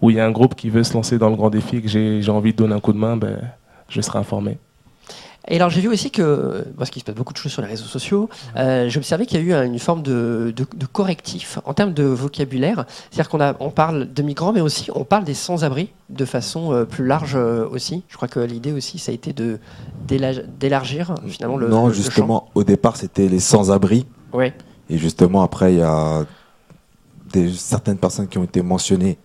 où 0.00 0.10
il 0.10 0.16
y 0.16 0.20
a 0.20 0.24
un 0.24 0.30
groupe 0.30 0.54
qui 0.54 0.70
veut 0.70 0.84
se 0.84 0.94
lancer 0.94 1.18
dans 1.18 1.28
le 1.28 1.36
grand 1.36 1.50
défi, 1.50 1.82
que 1.82 1.88
j'ai 1.88 2.30
envie 2.30 2.52
de 2.52 2.56
donner 2.56 2.74
un 2.74 2.80
coup 2.80 2.92
de 2.92 2.98
main, 2.98 3.16
ben, 3.16 3.38
je 3.88 4.00
serai 4.00 4.20
informé. 4.20 4.58
Et 5.48 5.56
alors 5.56 5.70
j'ai 5.70 5.80
vu 5.80 5.88
aussi 5.88 6.10
que, 6.10 6.64
parce 6.76 6.90
qu'il 6.90 7.00
se 7.00 7.06
passe 7.06 7.14
beaucoup 7.14 7.32
de 7.32 7.38
choses 7.38 7.52
sur 7.52 7.62
les 7.62 7.68
réseaux 7.68 7.84
sociaux, 7.84 8.28
euh, 8.56 8.88
j'ai 8.88 8.98
observé 8.98 9.26
qu'il 9.26 9.46
y 9.46 9.52
a 9.52 9.62
eu 9.62 9.66
une 9.66 9.78
forme 9.78 10.02
de, 10.02 10.52
correctif 10.92 11.58
en 11.64 11.72
termes 11.72 11.92
de 11.92 12.02
vocabulaire. 12.02 12.84
C'est-à-dire 13.10 13.28
qu'on 13.28 13.64
on 13.64 13.70
parle 13.70 14.12
de 14.12 14.22
migrants, 14.22 14.52
mais 14.52 14.60
aussi 14.60 14.90
on 14.94 15.04
parle 15.04 15.24
des 15.24 15.34
sans-abri 15.34 15.90
de 16.10 16.24
façon 16.24 16.72
euh, 16.72 16.84
plus 16.84 17.06
large 17.06 17.36
euh, 17.36 17.68
aussi. 17.68 18.02
Je 18.08 18.16
crois 18.16 18.28
que 18.28 18.40
l'idée 18.40 18.72
aussi, 18.72 18.98
ça 18.98 19.12
a 19.12 19.14
été 19.14 19.32
de 19.32 19.58
d'élargir 20.08 21.14
finalement 21.26 21.56
le. 21.56 21.68
Non, 21.68 21.90
justement, 21.90 22.48
au 22.54 22.64
départ, 22.64 22.96
c'était 22.96 23.28
les 23.28 23.40
sans-abri. 23.40 24.06
Ouais. 24.32 24.52
Et 24.90 24.98
justement, 24.98 25.42
après, 25.42 25.74
il 25.74 25.78
y 25.78 25.82
a 25.82 26.24
des, 27.32 27.52
certaines 27.52 27.98
personnes 27.98 28.26
qui 28.26 28.38
ont 28.38 28.44
été 28.44 28.62
mentionnées. 28.62 29.18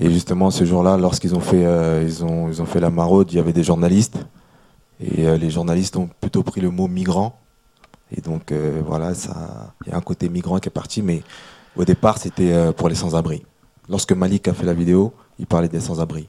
Et 0.00 0.10
justement, 0.10 0.50
ce 0.50 0.64
jour-là, 0.64 0.96
lorsqu'ils 0.96 1.34
ont 1.34 1.40
fait, 1.40 1.64
ils 2.02 2.24
ont, 2.24 2.48
ils 2.48 2.60
ont 2.60 2.66
fait 2.66 2.80
la 2.80 2.90
maraude, 2.90 3.30
il 3.32 3.36
y 3.36 3.38
avait 3.38 3.52
des 3.52 3.62
journalistes. 3.62 4.18
Et 5.00 5.26
euh, 5.26 5.36
les 5.36 5.50
journalistes 5.50 5.96
ont 5.96 6.08
plutôt 6.20 6.42
pris 6.42 6.60
le 6.60 6.70
mot 6.70 6.88
migrant. 6.88 7.38
Et 8.16 8.20
donc 8.20 8.52
euh, 8.52 8.80
voilà, 8.86 9.12
il 9.86 9.90
y 9.90 9.94
a 9.94 9.96
un 9.96 10.00
côté 10.00 10.28
migrant 10.28 10.58
qui 10.58 10.68
est 10.68 10.72
parti, 10.72 11.02
mais 11.02 11.22
au 11.76 11.84
départ 11.84 12.18
c'était 12.18 12.52
euh, 12.52 12.72
pour 12.72 12.88
les 12.88 12.94
sans-abri. 12.94 13.42
Lorsque 13.88 14.12
Malik 14.12 14.48
a 14.48 14.54
fait 14.54 14.66
la 14.66 14.74
vidéo, 14.74 15.12
il 15.38 15.46
parlait 15.46 15.68
des 15.68 15.80
sans-abri. 15.80 16.28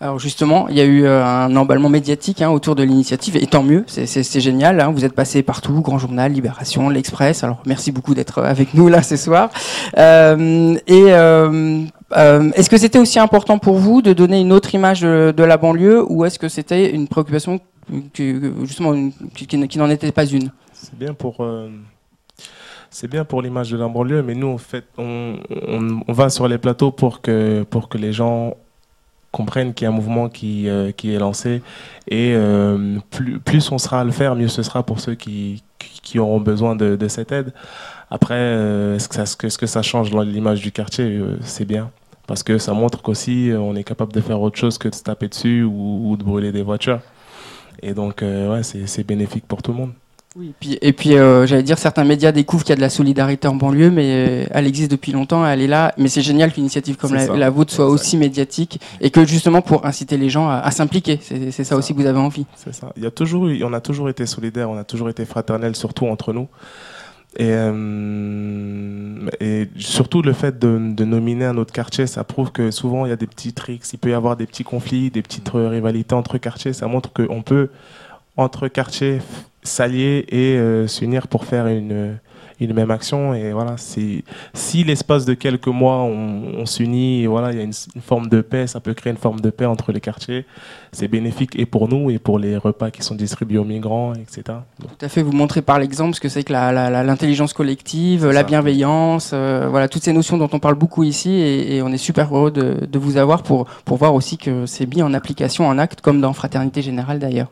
Alors 0.00 0.20
justement, 0.20 0.68
il 0.68 0.76
y 0.76 0.80
a 0.80 0.84
eu 0.84 1.08
un 1.08 1.56
emballement 1.56 1.88
médiatique 1.88 2.40
hein, 2.40 2.50
autour 2.50 2.76
de 2.76 2.84
l'initiative, 2.84 3.36
et 3.36 3.48
tant 3.48 3.64
mieux, 3.64 3.84
c'est 3.88 4.40
génial. 4.40 4.80
Hein. 4.80 4.92
vous 4.92 5.04
êtes 5.04 5.12
passé 5.12 5.42
partout, 5.42 5.80
Grand 5.80 5.98
Journal, 5.98 6.30
Libération, 6.30 6.88
l'Express. 6.88 7.42
Alors 7.42 7.62
merci 7.66 7.90
beaucoup 7.90 8.14
d'être 8.14 8.40
avec 8.44 8.74
nous 8.74 8.86
là 8.86 9.02
ce 9.02 9.16
soir. 9.16 9.50
et 9.96 9.98
euh, 9.98 11.84
est-ce 12.14 12.70
que 12.70 12.78
c'était 12.78 12.98
aussi 12.98 13.18
important 13.18 13.58
pour 13.58 13.76
vous 13.76 14.02
de 14.02 14.12
donner 14.12 14.40
une 14.40 14.52
autre 14.52 14.74
image 14.74 15.02
de, 15.02 15.42
la 15.42 15.56
banlieue 15.56 16.04
ou 16.10 16.24
est-ce 16.24 16.38
que 16.38 16.48
c'était 16.48 16.90
une 16.90 17.08
préoccupation 17.08 17.60
qui, 18.12 18.34
justement 18.64 19.10
qui, 19.34 19.78
n'en 19.78 19.90
était 19.90 20.12
pas 20.12 20.26
une? 20.26 20.50
C'est 20.72 20.98
bien 20.98 21.12
pour 21.12 21.36
euh, 21.40 21.68
c'est 22.90 23.08
bien 23.08 23.24
pour 23.24 23.42
l'image 23.42 23.70
de 23.70 23.76
la 23.76 23.88
banlieue, 23.88 24.22
mais 24.22 24.34
nous 24.34 24.48
en 24.48 24.58
fait 24.58 24.84
on, 24.96 25.36
va 26.08 26.30
sur 26.30 26.48
les 26.48 26.58
plateaux 26.58 26.90
pour 26.90 27.20
que 27.20 27.64
pour 27.68 27.88
que 27.88 27.98
les 27.98 28.12
gens 28.12 28.56
comprennent 29.30 29.74
qu'il 29.74 29.84
y 29.84 29.86
a 29.86 29.90
un 29.90 29.94
mouvement 29.94 30.30
qui, 30.30 30.70
euh, 30.70 30.90
qui 30.90 31.14
est 31.14 31.18
lancé 31.18 31.60
et 32.10 32.34
plus, 33.10 33.38
plus 33.40 33.70
on 33.70 33.76
sera 33.76 34.00
à 34.00 34.04
le 34.04 34.12
faire, 34.12 34.34
mieux 34.34 34.48
ce 34.48 34.62
sera 34.62 34.82
pour 34.82 35.00
ceux 35.00 35.14
qui, 35.14 35.62
qui 35.78 36.18
auront 36.18 36.40
besoin 36.40 36.74
de 36.74 37.08
cette 37.08 37.32
aide. 37.32 37.52
Après, 38.10 38.40
est-ce 38.96 39.08
que, 39.08 39.14
ça, 39.14 39.22
est-ce 39.22 39.58
que 39.58 39.66
ça 39.66 39.82
change 39.82 40.10
l'image 40.12 40.60
du 40.60 40.72
quartier? 40.72 41.20
C'est 41.42 41.66
bien 41.66 41.90
parce 42.28 42.44
que 42.44 42.58
ça 42.58 42.74
montre 42.74 43.02
qu'aussi 43.02 43.50
euh, 43.50 43.58
on 43.58 43.74
est 43.74 43.82
capable 43.82 44.12
de 44.12 44.20
faire 44.20 44.40
autre 44.40 44.56
chose 44.56 44.78
que 44.78 44.88
de 44.88 44.94
se 44.94 45.02
taper 45.02 45.26
dessus 45.26 45.64
ou, 45.64 46.14
de 46.16 46.22
brûler 46.22 46.52
des 46.52 46.62
voitures. 46.62 47.00
Et 47.82 47.94
donc, 47.94 48.22
euh, 48.22 48.52
ouais, 48.52 48.62
c'est 48.62 49.04
bénéfique 49.04 49.46
pour 49.48 49.62
tout 49.62 49.72
le 49.72 49.78
monde. 49.78 49.92
Oui, 50.36 50.48
et 50.48 50.54
puis, 50.60 50.78
et 50.82 50.92
puis 50.92 51.14
euh, 51.14 51.46
j'allais 51.46 51.62
dire, 51.62 51.78
certains 51.78 52.04
médias 52.04 52.30
découvrent 52.32 52.62
qu'il 52.62 52.72
y 52.72 52.74
a 52.74 52.76
de 52.76 52.82
la 52.82 52.90
solidarité 52.90 53.48
en 53.48 53.54
banlieue, 53.54 53.90
mais 53.90 54.46
elle 54.50 54.66
existe 54.66 54.90
depuis 54.90 55.10
longtemps, 55.10 55.46
elle 55.46 55.62
est 55.62 55.66
là. 55.66 55.94
Mais 55.96 56.08
c'est 56.08 56.20
génial 56.20 56.52
qu'une 56.52 56.64
initiative 56.64 56.96
comme 56.96 57.14
la, 57.14 57.50
vôtre 57.50 57.72
soit 57.72 57.86
aussi 57.86 58.18
médiatique 58.18 58.78
et 59.00 59.10
que 59.10 59.24
justement 59.24 59.62
pour 59.62 59.86
inciter 59.86 60.18
les 60.18 60.28
gens 60.28 60.48
à, 60.50 60.70
s'impliquer. 60.70 61.18
C'est 61.22 61.64
ça, 61.64 61.76
aussi 61.76 61.94
que 61.94 62.00
vous 62.00 62.06
avez 62.06 62.18
envie. 62.18 62.44
C'est 62.56 62.74
ça. 62.74 62.92
Il 62.96 63.04
y 63.04 63.06
a 63.06 63.10
toujours, 63.10 63.48
on 63.62 63.72
a 63.72 63.80
toujours 63.80 64.10
été 64.10 64.26
solidaires, 64.26 64.68
on 64.68 64.76
a 64.76 64.84
toujours 64.84 65.08
été 65.08 65.24
fraternels, 65.24 65.74
surtout 65.74 66.06
entre 66.06 66.34
nous. 66.34 66.46
Et, 67.36 67.50
euh, 67.50 69.28
et 69.40 69.68
surtout 69.76 70.22
le 70.22 70.32
fait 70.32 70.58
de, 70.58 70.92
de, 70.92 71.04
nominer 71.04 71.44
un 71.44 71.56
autre 71.58 71.72
quartier, 71.72 72.06
ça 72.06 72.24
prouve 72.24 72.50
que 72.50 72.70
souvent 72.70 73.04
il 73.04 73.10
y 73.10 73.12
a 73.12 73.16
des 73.16 73.26
petits 73.26 73.52
tricks, 73.52 73.84
il 73.92 73.98
peut 73.98 74.10
y 74.10 74.14
avoir 74.14 74.36
des 74.36 74.46
petits 74.46 74.64
conflits, 74.64 75.10
des 75.10 75.22
petites 75.22 75.50
rivalités 75.52 76.14
entre 76.14 76.38
quartiers. 76.38 76.72
Ça 76.72 76.86
montre 76.88 77.12
qu'on 77.12 77.42
peut, 77.42 77.68
entre 78.36 78.68
quartiers, 78.68 79.20
s'allier 79.62 80.24
et 80.28 80.56
euh, 80.56 80.86
s'unir 80.86 81.28
pour 81.28 81.44
faire 81.44 81.66
une, 81.66 82.18
une 82.60 82.72
même 82.72 82.90
action. 82.90 83.34
Et 83.34 83.52
voilà, 83.52 83.76
si, 83.76 84.24
si 84.52 84.84
l'espace 84.84 85.24
de 85.24 85.34
quelques 85.34 85.68
mois, 85.68 85.98
on, 85.98 86.66
s'unit, 86.66 87.26
voilà, 87.26 87.52
il 87.52 87.58
y 87.58 87.60
a 87.60 87.64
une, 87.64 87.72
forme 88.00 88.28
de 88.28 88.40
paix, 88.40 88.66
ça 88.66 88.80
peut 88.80 88.94
créer 88.94 89.12
une 89.12 89.18
forme 89.18 89.40
de 89.40 89.50
paix 89.50 89.64
entre 89.64 89.92
les 89.92 90.00
quartiers. 90.00 90.44
C'est 90.92 91.08
bénéfique 91.08 91.58
et 91.58 91.66
pour 91.66 91.88
nous 91.88 92.10
et 92.10 92.18
pour 92.18 92.38
les 92.38 92.56
repas 92.56 92.90
qui 92.90 93.02
sont 93.02 93.14
distribués 93.14 93.58
aux 93.58 93.64
migrants, 93.64 94.14
etc. 94.14 94.58
Tout 94.80 95.04
à 95.04 95.08
fait, 95.08 95.22
vous 95.22 95.32
montrez 95.32 95.62
par 95.62 95.78
l'exemple 95.78 96.14
ce 96.14 96.20
que 96.20 96.28
c'est 96.28 96.42
que 96.42 96.52
l'intelligence 96.52 97.52
collective, 97.52 98.26
la 98.26 98.42
bienveillance, 98.42 99.30
euh, 99.34 99.68
voilà, 99.68 99.88
toutes 99.88 100.04
ces 100.04 100.12
notions 100.12 100.38
dont 100.38 100.48
on 100.52 100.58
parle 100.58 100.76
beaucoup 100.76 101.04
ici 101.04 101.30
et, 101.30 101.82
on 101.82 101.92
est 101.92 101.98
super 101.98 102.34
heureux 102.36 102.50
de, 102.50 102.86
de, 102.86 102.98
vous 102.98 103.16
avoir 103.16 103.42
pour, 103.42 103.66
pour 103.84 103.98
voir 103.98 104.14
aussi 104.14 104.36
que 104.36 104.66
c'est 104.66 104.86
mis 104.86 105.02
en 105.02 105.14
application, 105.14 105.66
en 105.66 105.78
acte, 105.78 106.00
comme 106.00 106.20
dans 106.20 106.32
Fraternité 106.32 106.82
Générale 106.82 107.18
d'ailleurs. 107.18 107.48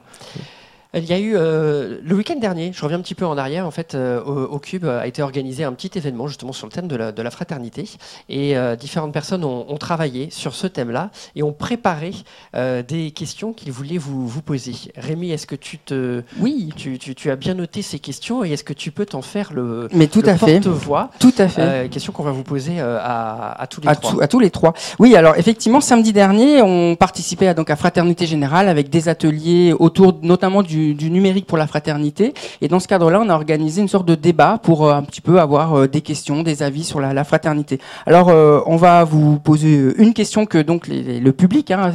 Il 0.97 1.05
y 1.05 1.13
a 1.13 1.19
eu 1.19 1.35
euh, 1.37 1.99
le 2.03 2.15
week-end 2.15 2.37
dernier, 2.37 2.73
je 2.73 2.83
reviens 2.83 2.97
un 2.97 3.03
petit 3.03 3.15
peu 3.15 3.27
en 3.27 3.37
arrière, 3.37 3.67
en 3.67 3.71
fait, 3.71 3.95
euh, 3.95 4.23
au, 4.25 4.59
Cube 4.59 4.87
a 4.87 5.07
été 5.07 5.21
organisé 5.21 5.63
un 5.63 5.75
petit 5.75 5.91
événement 5.99 6.27
justement 6.27 6.53
sur 6.53 6.67
le 6.67 6.73
thème 6.73 6.89
de 6.89 6.97
la, 6.97 7.31
fraternité. 7.31 7.85
Et 8.31 8.57
euh, 8.57 8.77
différentes 8.77 9.13
personnes 9.13 9.45
ont, 9.45 9.77
travaillé 9.77 10.31
sur 10.31 10.55
ce 10.55 10.67
thème-là 10.67 11.11
et 11.35 11.43
ont 11.43 11.53
préparé 11.53 12.13
des 12.55 13.11
questions 13.11 13.53
qu'ils 13.53 13.73
voulaient 13.73 13.99
vous, 13.99 14.27
vous 14.27 14.41
poser. 14.41 14.73
Rémi, 14.97 15.31
est-ce 15.31 15.47
que 15.47 15.55
tu 15.55 15.79
te. 15.79 16.23
Oui. 16.41 16.73
Tu, 16.77 16.99
tu, 16.99 17.31
as 17.31 17.37
bien 17.37 17.55
noté 17.55 17.83
ces 17.83 17.99
questions 17.99 18.43
et 18.43 18.53
est-ce 18.53 18.65
que 18.65 18.73
tu 18.73 18.91
peux 18.91 19.05
t'en 19.05 19.21
faire 19.21 19.53
le, 19.53 19.89
Mais 19.93 20.07
tout 20.07 20.23
à 20.25 20.35
porte-voix 20.35 21.11
Tout 21.21 21.35
à 21.37 21.49
fait. 21.49 21.91
question 21.91 22.13
qu'on 22.13 22.23
va 22.23 22.33
vous 22.33 22.43
poser 22.43 22.81
à, 22.81 23.53
à, 23.61 23.67
tous 23.67 23.83
les 23.83 23.95
trois. 23.95 24.23
à 24.23 24.29
tous 24.29 24.41
les 24.41 24.51
trois. 24.51 24.73
Oui, 24.99 25.15
alors 25.15 25.37
effectivement, 25.37 25.83
samedi 25.83 26.15
dernier, 26.15 26.63
on 26.63 26.97
participait 26.97 27.49
à, 27.49 27.55
donc, 27.55 27.69
à 27.69 27.77
Fraternité 27.77 28.25
Générale 28.25 28.69
avec 28.69 28.89
des 28.89 29.09
ateliers 29.09 29.75
autour 29.79 30.19
notamment 30.23 30.63
du 30.63 30.86
du, 30.95 31.11
numérique 31.11 31.47
pour 31.47 31.59
la 31.59 31.67
fraternité. 31.67 32.35
Et 32.61 32.69
dans 32.69 32.81
ce 32.81 32.89
cadre-là, 32.89 33.21
on 33.21 33.29
a 33.29 33.35
organisé 33.35 33.83
une 33.83 33.89
sorte 33.89 34.07
de 34.07 34.15
débat 34.15 34.59
pour 34.63 34.87
euh, 34.87 34.95
un 34.95 35.03
petit 35.03 35.21
peu 35.21 35.41
avoir 35.41 35.75
euh, 35.75 35.89
des 35.89 36.01
questions, 36.01 36.43
des 36.43 36.63
avis 36.63 36.85
sur 36.85 37.01
la, 37.01 37.25
fraternité. 37.25 37.81
Alors, 38.07 38.29
euh, 38.29 38.61
on 38.67 38.77
va 38.77 39.05
vous 39.05 39.39
poser 39.39 39.93
une 39.99 40.15
question 40.15 40.47
que 40.47 40.59
donc 40.59 40.87
le 40.89 41.31
public 41.31 41.71
hein, 41.71 41.93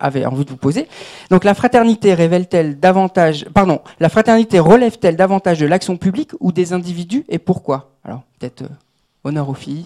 avait 0.00 0.26
envie 0.26 0.44
de 0.44 0.50
vous 0.50 0.56
poser. 0.56 0.88
Donc, 1.30 1.44
la 1.44 1.54
fraternité 1.54 2.14
révèle-t-elle 2.14 2.78
davantage, 2.78 3.46
pardon, 3.54 3.80
la 4.00 4.08
fraternité 4.08 4.58
relève-t-elle 4.58 5.16
davantage 5.16 5.58
de 5.60 5.66
l'action 5.66 5.96
publique 5.96 6.32
ou 6.40 6.52
des 6.52 6.72
individus 6.72 7.24
et 7.28 7.38
pourquoi? 7.38 7.90
Alors, 8.04 8.22
peut-être 8.38 8.64
honneur 9.24 9.48
aux 9.48 9.54
filles. 9.54 9.84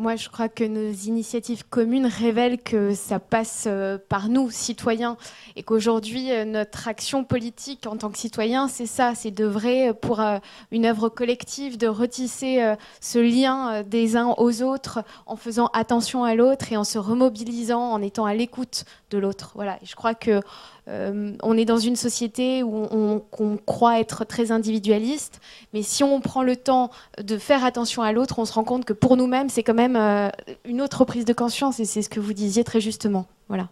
Moi, 0.00 0.14
je 0.14 0.28
crois 0.28 0.48
que 0.48 0.62
nos 0.62 0.92
initiatives 0.92 1.64
communes 1.68 2.06
révèlent 2.06 2.62
que 2.62 2.94
ça 2.94 3.18
passe 3.18 3.64
euh, 3.66 3.98
par 4.08 4.28
nous, 4.28 4.48
citoyens, 4.48 5.16
et 5.56 5.64
qu'aujourd'hui, 5.64 6.30
euh, 6.30 6.44
notre 6.44 6.86
action 6.86 7.24
politique 7.24 7.84
en 7.84 7.96
tant 7.96 8.08
que 8.08 8.16
citoyen, 8.16 8.68
c'est 8.68 8.86
ça, 8.86 9.16
c'est 9.16 9.32
de 9.32 9.44
vrai, 9.44 9.92
pour 10.00 10.20
euh, 10.20 10.38
une 10.70 10.86
œuvre 10.86 11.08
collective, 11.08 11.78
de 11.78 11.88
retisser 11.88 12.76
ce 13.00 13.18
lien 13.18 13.82
des 13.82 14.16
uns 14.16 14.34
aux 14.38 14.62
autres 14.62 15.02
en 15.26 15.34
faisant 15.34 15.66
attention 15.72 16.22
à 16.22 16.36
l'autre 16.36 16.72
et 16.72 16.76
en 16.76 16.84
se 16.84 16.98
remobilisant, 16.98 17.90
en 17.90 18.00
étant 18.00 18.24
à 18.24 18.34
l'écoute 18.34 18.84
de 19.10 19.18
l'autre. 19.18 19.50
Voilà, 19.56 19.80
je 19.82 19.96
crois 19.96 20.14
que 20.14 20.40
euh, 20.88 21.32
on 21.42 21.56
est 21.56 21.64
dans 21.64 21.78
une 21.78 21.96
société 21.96 22.62
où 22.62 22.88
on, 22.92 23.56
croit 23.66 24.00
être 24.00 24.24
très 24.24 24.50
individualiste, 24.52 25.40
mais 25.74 25.82
si 25.82 26.02
on 26.02 26.20
prend 26.20 26.42
le 26.42 26.56
temps 26.56 26.90
de 27.22 27.36
faire 27.36 27.64
attention 27.64 28.02
à 28.02 28.12
l'autre, 28.12 28.38
on 28.38 28.44
se 28.44 28.52
rend 28.52 28.64
compte 28.64 28.84
que 28.84 28.92
pour 28.92 29.16
nous-mêmes, 29.16 29.48
c'est 29.50 29.62
quand 29.62 29.74
même 29.74 29.96
euh, 29.96 30.30
une 30.64 30.80
autre 30.80 31.04
prise 31.04 31.24
de 31.24 31.32
conscience, 31.32 31.78
et 31.80 31.84
c'est 31.84 32.02
ce 32.02 32.08
que 32.08 32.20
vous 32.20 32.32
disiez 32.32 32.64
très 32.64 32.80
justement. 32.80 33.26
Voilà. 33.48 33.68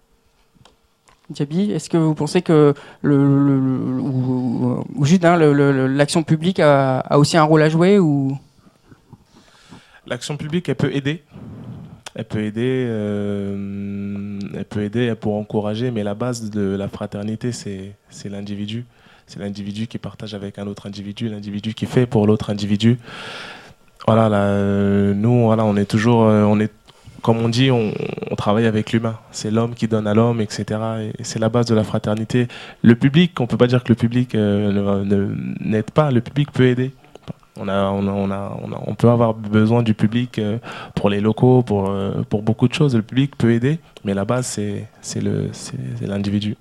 Diaby, 1.30 1.72
est-ce 1.72 1.90
que 1.90 1.96
vous 1.96 2.14
pensez 2.14 2.42
que 2.42 2.74
le, 3.02 3.16
ou, 3.16 4.84
hein, 5.22 5.36
l'action 5.88 6.22
publique 6.22 6.60
a, 6.60 7.04
aussi 7.18 7.36
un 7.36 7.42
rôle 7.42 7.62
à 7.62 7.68
jouer 7.68 7.98
ou? 7.98 8.36
L'action 10.06 10.36
publique, 10.36 10.68
elle 10.68 10.76
peut 10.76 10.94
aider. 10.94 11.24
Elle 12.16 12.24
peut 12.24 12.42
aider, 12.42 12.88
elle 14.54 14.64
peut 14.64 14.82
aider 14.82 15.14
pour 15.14 15.34
encourager, 15.34 15.90
mais 15.90 16.02
la 16.02 16.14
base 16.14 16.50
de 16.50 16.74
la 16.74 16.88
fraternité, 16.88 17.52
c'est 17.52 17.94
l'individu. 18.28 18.84
C'est 19.26 19.38
l'individu 19.38 19.86
qui 19.86 19.98
partage 19.98 20.34
avec 20.34 20.58
un 20.58 20.66
autre 20.66 20.86
individu, 20.86 21.28
l'individu 21.28 21.74
qui 21.74 21.86
fait 21.86 22.06
pour 22.06 22.26
l'autre 22.26 22.50
individu. 22.50 22.98
Voilà, 24.06 24.28
là, 24.28 25.14
nous, 25.14 25.44
voilà, 25.44 25.64
on 25.64 25.76
est 25.76 25.84
toujours, 25.84 26.20
on 26.20 26.58
est 26.58 26.72
comme 27.26 27.38
on 27.38 27.48
dit, 27.48 27.72
on, 27.72 27.92
travaille 28.36 28.66
avec 28.66 28.92
l'humain. 28.92 29.18
C'est 29.32 29.50
l'homme 29.50 29.74
qui 29.74 29.88
donne 29.88 30.06
à 30.06 30.14
l'homme, 30.14 30.40
etc. 30.40 30.78
Et 31.18 31.24
c'est 31.24 31.40
la 31.40 31.48
base 31.48 31.66
de 31.66 31.74
la 31.74 31.82
fraternité. 31.82 32.46
Le 32.82 32.94
public, 32.94 33.40
on 33.40 33.44
ne 33.44 33.48
peut 33.48 33.56
pas 33.56 33.66
dire 33.66 33.82
que 33.82 33.88
le 33.88 33.96
public 33.96 34.36
euh, 34.36 35.34
n'aide 35.60 35.90
pas. 35.90 36.12
Le 36.12 36.20
public 36.20 36.52
peut 36.52 36.66
aider. 36.66 36.92
On, 37.58 37.68
a, 37.68 37.90
on, 37.90 38.30
a, 38.30 38.58
on, 38.86 38.94
peut 38.94 39.08
avoir 39.08 39.32
besoin 39.32 39.82
du 39.82 39.94
public 39.94 40.38
euh, 40.38 40.58
pour 40.94 41.08
les 41.08 41.20
locaux, 41.20 41.62
pour, 41.62 41.88
euh, 41.88 42.22
pour 42.28 42.42
beaucoup 42.42 42.68
de 42.68 42.74
choses. 42.74 42.94
Le 42.94 43.02
public 43.02 43.36
peut 43.36 43.52
aider, 43.52 43.80
mais 44.04 44.12
la 44.12 44.24
base, 44.24 44.46
c'est 45.00 45.20
l'individu. 46.02 46.56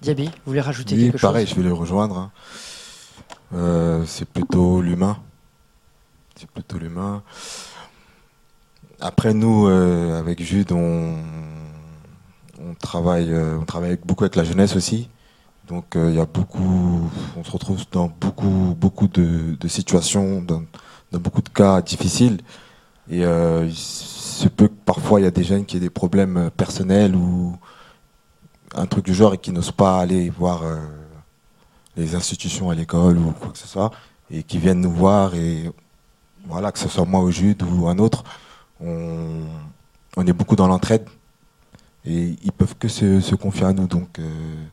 Diaby, 0.00 0.26
vous 0.26 0.32
voulez 0.46 0.60
rajouter 0.60 0.94
oui, 0.94 1.10
quelque 1.10 1.20
pareil, 1.20 1.46
je 1.46 1.56
vais 1.56 1.62
le 1.62 1.72
rejoindre. 1.72 2.30
Hein. 3.52 4.02
c'est 4.06 4.28
plutôt 4.28 4.80
l'humain. 4.80 5.18
C'est 6.36 6.48
plutôt 6.48 6.78
l'humain. 6.78 7.22
Après, 9.00 9.32
nous, 9.32 9.68
euh, 9.68 10.18
avec 10.18 10.42
Jude, 10.42 10.72
on, 10.72 11.14
travaille, 12.80 13.32
euh, 13.32 13.58
on 13.60 13.64
travaille 13.64 13.96
beaucoup 14.04 14.24
avec 14.24 14.34
la 14.34 14.42
jeunesse 14.42 14.74
aussi. 14.74 15.08
Donc, 15.68 15.96
euh, 15.96 16.10
il 16.10 16.16
y 16.16 16.20
a 16.20 16.26
beaucoup, 16.26 17.10
on 17.36 17.44
se 17.44 17.50
retrouve 17.50 17.84
dans 17.92 18.08
beaucoup, 18.20 18.74
beaucoup 18.78 19.06
de, 19.08 19.56
situations, 19.68 20.42
dans, 20.42 20.62
beaucoup 21.12 21.42
de 21.42 21.48
cas 21.48 21.82
difficiles. 21.82 22.38
Et 23.10 23.20
il 23.20 23.74
se 23.74 24.48
peut 24.48 24.68
que 24.68 24.74
parfois, 24.84 25.20
il 25.20 25.24
y 25.24 25.26
a 25.26 25.30
des 25.30 25.44
jeunes 25.44 25.64
qui 25.64 25.76
aient 25.76 25.80
des 25.80 25.90
problèmes 25.90 26.50
personnels 26.56 27.14
ou 27.14 27.56
un 28.74 28.86
truc 28.86 29.04
du 29.04 29.14
genre 29.14 29.34
et 29.34 29.38
qui 29.38 29.50
n'osent 29.50 29.72
pas 29.72 29.98
aller 29.98 30.28
voir 30.28 30.62
les 31.98 32.14
institutions 32.14 32.70
à 32.70 32.74
l'école 32.74 33.18
ou 33.18 33.32
quoi 33.32 33.50
que 33.50 33.58
ce 33.58 33.66
soit, 33.66 33.90
et 34.30 34.42
qui 34.42 34.58
viennent 34.58 34.80
nous 34.80 34.92
voir 34.92 35.34
et 35.34 35.70
voilà, 36.46 36.72
que 36.72 36.78
ce 36.78 36.88
soit 36.88 37.04
moi 37.04 37.20
ou 37.20 37.30
Jude 37.30 37.62
ou 37.62 37.88
un 37.88 37.98
autre, 37.98 38.24
on, 38.80 39.46
est 40.26 40.32
beaucoup 40.32 40.56
dans 40.56 40.66
l'entraide 40.66 41.06
et 42.04 42.36
ils 42.42 42.52
peuvent 42.52 42.76
que 42.76 42.88
se, 42.88 43.34
confier 43.34 43.66
à 43.66 43.72
nous. 43.72 43.86
Donc, 43.86 44.18
euh, 44.18 44.64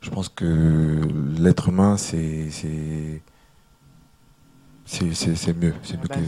je 0.00 0.10
pense 0.10 0.28
que 0.28 1.00
l'être 1.38 1.68
humain, 1.68 1.96
c'est 1.96 2.50
c'est 2.50 3.20
mieux, 5.56 5.74
c'est 5.82 5.96
mieux 5.96 6.08
que, 6.08 6.20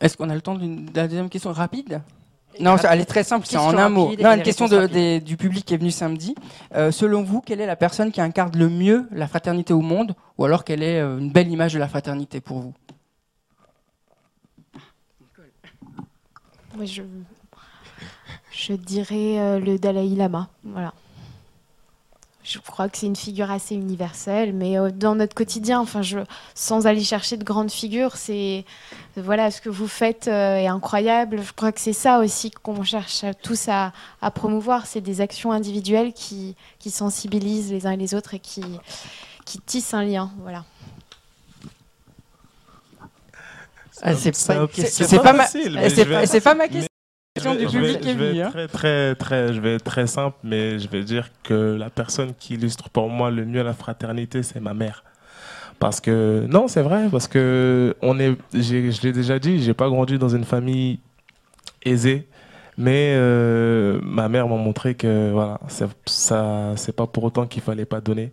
Est-ce 0.00 0.16
qu'on 0.16 0.30
a 0.30 0.34
le 0.34 0.40
temps 0.40 0.54
d'une 0.54 0.86
deuxième 0.86 1.28
question 1.28 1.52
rapide? 1.52 2.00
Non, 2.58 2.76
elle 2.76 3.00
est 3.00 3.04
très 3.04 3.22
simple, 3.22 3.46
c'est 3.46 3.56
en 3.56 3.76
un 3.76 3.88
mot. 3.88 4.12
Non, 4.18 4.34
une 4.34 4.42
question 4.42 4.66
du 4.66 5.36
public 5.36 5.64
qui 5.64 5.74
est 5.74 5.76
venu 5.78 5.90
samedi. 5.90 6.34
Euh, 6.74 6.90
selon 6.90 7.22
vous, 7.22 7.40
quelle 7.40 7.60
est 7.60 7.66
la 7.66 7.76
personne 7.76 8.10
qui 8.10 8.20
incarne 8.20 8.56
le 8.56 8.68
mieux 8.68 9.06
la 9.12 9.28
fraternité 9.28 9.72
au 9.72 9.80
monde 9.80 10.14
Ou 10.38 10.44
alors 10.44 10.64
quelle 10.64 10.82
est 10.82 11.00
euh, 11.00 11.18
une 11.18 11.30
belle 11.30 11.48
image 11.48 11.74
de 11.74 11.78
la 11.78 11.88
fraternité 11.88 12.40
pour 12.40 12.60
vous? 12.60 12.74
Je, 16.82 17.02
je 18.52 18.72
dirais 18.72 19.38
euh, 19.38 19.60
le 19.60 19.78
Dalai 19.78 20.08
Lama. 20.08 20.48
Voilà. 20.64 20.92
Je 22.50 22.58
crois 22.58 22.88
que 22.88 22.98
c'est 22.98 23.06
une 23.06 23.14
figure 23.14 23.48
assez 23.48 23.76
universelle, 23.76 24.52
mais 24.52 24.76
euh, 24.76 24.90
dans 24.90 25.14
notre 25.14 25.34
quotidien, 25.34 25.78
enfin, 25.78 26.02
je, 26.02 26.18
sans 26.56 26.88
aller 26.88 27.04
chercher 27.04 27.36
de 27.36 27.44
grandes 27.44 27.70
figures, 27.70 28.16
c'est 28.16 28.64
voilà 29.16 29.52
ce 29.52 29.60
que 29.60 29.68
vous 29.68 29.86
faites 29.86 30.26
euh, 30.26 30.56
est 30.56 30.66
incroyable. 30.66 31.42
Je 31.44 31.52
crois 31.52 31.70
que 31.70 31.80
c'est 31.80 31.92
ça 31.92 32.18
aussi 32.18 32.50
qu'on 32.50 32.82
cherche 32.82 33.24
tous 33.42 33.68
à, 33.68 33.92
à 34.20 34.32
promouvoir, 34.32 34.86
c'est 34.86 35.00
des 35.00 35.20
actions 35.20 35.52
individuelles 35.52 36.12
qui, 36.12 36.56
qui 36.80 36.90
sensibilisent 36.90 37.70
les 37.70 37.86
uns 37.86 37.92
et 37.92 37.96
les 37.96 38.16
autres 38.16 38.34
et 38.34 38.40
qui, 38.40 38.64
qui 39.44 39.60
tissent 39.60 39.94
un 39.94 40.02
lien. 40.02 40.32
Voilà. 40.42 40.64
c'est 45.06 45.22
pas, 45.22 45.46
c'est 46.26 46.40
pas, 46.40 46.54
ma 46.54 46.66
question 46.66 46.89
je 47.36 48.12
vais, 48.12 48.42
hein. 48.42 48.50
très, 48.50 48.66
très, 48.66 49.14
très, 49.14 49.52
je 49.52 49.60
vais 49.60 49.74
être 49.74 49.84
très 49.84 50.06
simple, 50.06 50.36
mais 50.42 50.78
je 50.78 50.88
vais 50.88 51.04
dire 51.04 51.30
que 51.44 51.76
la 51.78 51.88
personne 51.88 52.34
qui 52.38 52.54
illustre 52.54 52.90
pour 52.90 53.08
moi 53.08 53.30
le 53.30 53.44
mieux 53.44 53.62
la 53.62 53.72
fraternité, 53.72 54.42
c'est 54.42 54.60
ma 54.60 54.74
mère. 54.74 55.04
Parce 55.78 56.00
que 56.00 56.46
non, 56.48 56.66
c'est 56.68 56.82
vrai, 56.82 57.08
parce 57.10 57.28
que 57.28 57.94
on 58.02 58.18
est, 58.18 58.36
je 58.52 59.02
l'ai 59.02 59.12
déjà 59.12 59.38
dit, 59.38 59.62
j'ai 59.62 59.74
pas 59.74 59.88
grandi 59.88 60.18
dans 60.18 60.28
une 60.28 60.44
famille 60.44 60.98
aisée, 61.84 62.26
mais 62.76 63.14
euh, 63.16 64.00
ma 64.02 64.28
mère 64.28 64.48
m'a 64.48 64.56
montré 64.56 64.94
que 64.94 65.30
voilà, 65.30 65.60
ça, 66.06 66.72
c'est 66.76 66.94
pas 66.94 67.06
pour 67.06 67.24
autant 67.24 67.46
qu'il 67.46 67.62
fallait 67.62 67.86
pas 67.86 68.00
donner. 68.00 68.32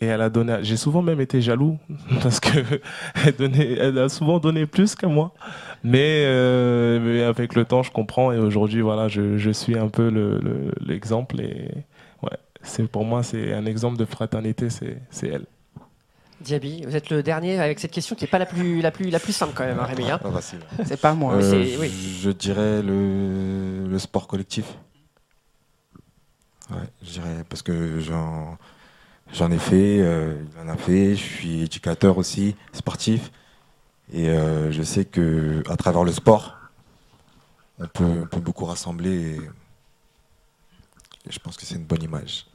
Et 0.00 0.06
elle 0.06 0.22
a 0.22 0.28
donné. 0.30 0.58
J'ai 0.62 0.76
souvent 0.76 1.02
même 1.02 1.20
été 1.20 1.40
jaloux 1.40 1.78
parce 2.22 2.40
que 2.40 2.58
elle, 3.26 3.78
elle 3.78 3.98
a 3.98 4.08
souvent 4.08 4.38
donné 4.40 4.66
plus 4.66 4.94
que 4.94 5.06
moi. 5.06 5.32
Euh, 5.86 7.00
mais, 7.00 7.22
avec 7.22 7.54
le 7.54 7.64
temps, 7.64 7.82
je 7.82 7.90
comprends 7.90 8.32
et 8.32 8.38
aujourd'hui, 8.38 8.80
voilà, 8.80 9.08
je, 9.08 9.36
je, 9.36 9.50
suis 9.50 9.78
un 9.78 9.88
peu 9.88 10.08
l'exemple 10.80 11.36
le, 11.36 11.44
et 11.44 11.70
ouais, 12.22 12.38
c'est 12.62 12.88
pour 12.88 13.04
moi, 13.04 13.22
c'est 13.22 13.52
un 13.52 13.66
exemple 13.66 13.98
de 13.98 14.04
fraternité, 14.04 14.68
c'est 14.70 15.28
elle. 15.28 15.46
Diaby, 16.40 16.84
vous 16.84 16.96
êtes 16.96 17.10
le 17.10 17.22
dernier 17.22 17.58
avec 17.58 17.78
cette 17.78 17.92
question 17.92 18.16
qui 18.16 18.24
n'est 18.24 18.30
pas 18.30 18.38
la 18.38 18.46
plus, 18.46 18.80
la, 18.80 18.90
plus, 18.90 19.08
la 19.08 19.20
plus 19.20 19.32
simple 19.32 19.52
quand 19.54 19.64
même, 19.64 19.78
hein, 19.78 19.84
Rémi. 19.84 20.10
Hein. 20.10 20.20
Ah, 20.24 20.40
c'est 20.84 21.00
pas 21.00 21.14
moi. 21.14 21.34
Euh, 21.34 21.76
oui. 21.78 21.90
Je 22.20 22.30
dirais 22.30 22.82
le, 22.82 23.86
le 23.88 23.98
sport 23.98 24.26
collectif. 24.26 24.66
Ouais, 26.70 26.88
je 27.02 27.12
dirais 27.12 27.44
parce 27.48 27.62
que 27.62 28.00
j'en 28.00 28.58
J'en 29.32 29.50
ai 29.50 29.58
fait, 29.58 29.98
euh, 30.00 30.36
il 30.54 30.60
en 30.60 30.72
a 30.72 30.76
fait. 30.76 31.16
Je 31.16 31.22
suis 31.22 31.62
éducateur 31.62 32.18
aussi, 32.18 32.54
sportif. 32.72 33.30
Et 34.12 34.28
euh, 34.28 34.70
je 34.70 34.82
sais 34.82 35.04
que 35.04 35.62
à 35.68 35.76
travers 35.76 36.04
le 36.04 36.12
sport, 36.12 36.56
on 37.80 37.86
peut, 37.86 38.40
beaucoup 38.40 38.64
rassembler. 38.64 39.36
Et, 39.36 39.40
je 41.28 41.38
pense 41.38 41.56
que 41.56 41.64
c'est 41.64 41.76
une 41.76 41.84
bonne 41.84 42.02
image. 42.02 42.46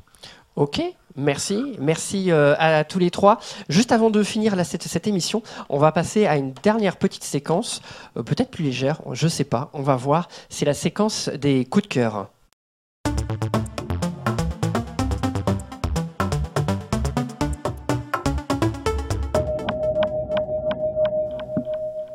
Ok, 0.55 0.82
merci. 1.15 1.75
Merci 1.79 2.32
euh, 2.32 2.55
à 2.60 2.84
tous 2.84 2.99
les 2.99 3.12
trois. 3.12 3.39
Juste 3.67 3.91
avant 3.91 4.10
de 4.10 4.21
finir 4.23 4.53
cette, 4.63 4.84
cette, 4.84 5.08
émission, 5.08 5.41
on 5.69 5.79
va 5.79 5.91
passer 5.91 6.27
à 6.27 6.38
une 6.38 6.53
dernière 6.53 6.97
petite 6.97 7.23
séquence, 7.23 7.82
peut-être 8.13 8.51
plus 8.51 8.63
légère, 8.63 9.01
je 9.13 9.25
ne 9.25 9.29
sais 9.29 9.43
pas, 9.43 9.69
on 9.73 9.82
va 9.82 9.95
voir. 9.95 10.29
C'est 10.49 10.65
la 10.65 10.73
séquence 10.73 11.29
des 11.29 11.65
coups 11.65 11.84
de 11.84 11.93
cœur. 11.93 12.29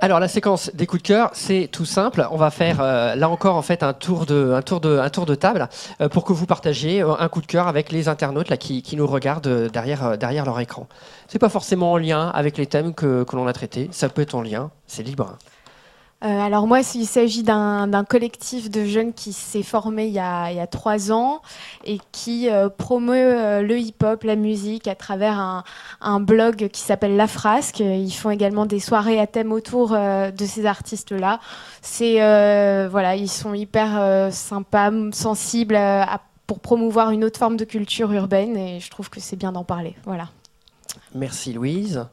Alors 0.04 0.20
la 0.20 0.28
séquence 0.28 0.70
des 0.74 0.86
coups 0.86 1.02
de 1.02 1.08
cœur, 1.08 1.30
c'est 1.32 1.66
tout 1.72 1.86
simple. 1.86 2.28
On 2.30 2.36
va 2.36 2.50
faire 2.50 2.82
euh, 2.82 3.14
là 3.14 3.30
encore 3.30 3.56
en 3.56 3.62
fait 3.62 3.82
un 3.82 3.94
tour 3.94 4.26
de, 4.26 4.52
un 4.52 4.60
tour 4.60 4.82
de, 4.82 4.98
un 4.98 5.08
tour 5.08 5.24
de 5.24 5.34
table 5.34 5.66
euh, 6.02 6.10
pour 6.10 6.26
que 6.26 6.34
vous 6.34 6.44
partagiez 6.44 7.00
euh, 7.02 7.14
un 7.18 7.28
coup 7.30 7.40
de 7.40 7.46
cœur 7.46 7.68
avec 7.68 7.90
les 7.90 8.06
internautes 8.06 8.50
là, 8.50 8.58
qui, 8.58 8.82
qui 8.82 8.96
nous 8.96 9.06
regardent 9.06 9.70
derrière, 9.72 10.18
derrière 10.18 10.44
leur 10.44 10.60
écran. 10.60 10.88
C'est 11.26 11.38
pas 11.38 11.48
forcément 11.48 11.92
en 11.92 11.96
lien 11.96 12.28
avec 12.34 12.58
les 12.58 12.66
thèmes 12.66 12.92
que, 12.92 13.24
que 13.24 13.34
l'on 13.34 13.46
a 13.46 13.54
traités. 13.54 13.88
Ça 13.92 14.10
peut 14.10 14.20
être 14.20 14.34
en 14.34 14.42
lien, 14.42 14.70
c'est 14.86 15.02
libre. 15.02 15.38
Euh, 16.24 16.40
alors 16.40 16.66
moi, 16.66 16.80
il 16.94 17.06
s'agit 17.06 17.42
d'un 17.42 18.04
collectif 18.08 18.70
de 18.70 18.84
jeunes 18.84 19.12
qui 19.12 19.32
s'est 19.32 19.62
formé 19.62 20.06
il 20.06 20.12
y, 20.12 20.18
a, 20.18 20.66
trois 20.66 21.12
ans 21.12 21.42
et 21.84 21.98
qui 22.12 22.48
euh, 22.48 22.70
promeut 22.70 23.14
euh, 23.14 23.62
le 23.62 23.78
hip-hop, 23.78 24.24
la 24.24 24.36
musique 24.36 24.88
à 24.88 24.94
travers 24.94 25.38
un, 26.00 26.20
blog 26.20 26.68
qui 26.68 26.80
s'appelle 26.80 27.16
La 27.16 27.26
Frasque. 27.26 27.80
Ils 27.80 28.12
font 28.12 28.30
également 28.30 28.64
des 28.64 28.80
soirées 28.80 29.20
à 29.20 29.26
thème 29.26 29.52
autour 29.52 29.90
de 29.90 30.46
ces 30.46 30.64
artistes-là. 30.64 31.40
C'est 31.82 32.14
voilà, 32.88 33.16
ils 33.16 33.28
sont 33.28 33.52
hyper 33.52 34.32
sympas, 34.32 34.90
sensibles 35.12 35.78
pour 36.46 36.60
promouvoir 36.60 37.10
une 37.10 37.24
autre 37.24 37.38
forme 37.38 37.56
de 37.56 37.64
culture 37.64 38.12
urbaine 38.12 38.56
et 38.56 38.80
je 38.80 38.90
trouve 38.90 39.10
que 39.10 39.20
c'est 39.20 39.36
bien 39.36 39.52
d'en 39.52 39.64
parler. 39.64 39.94
Voilà. 40.04 40.28
Merci 41.14 41.52
Louise. 41.52 42.06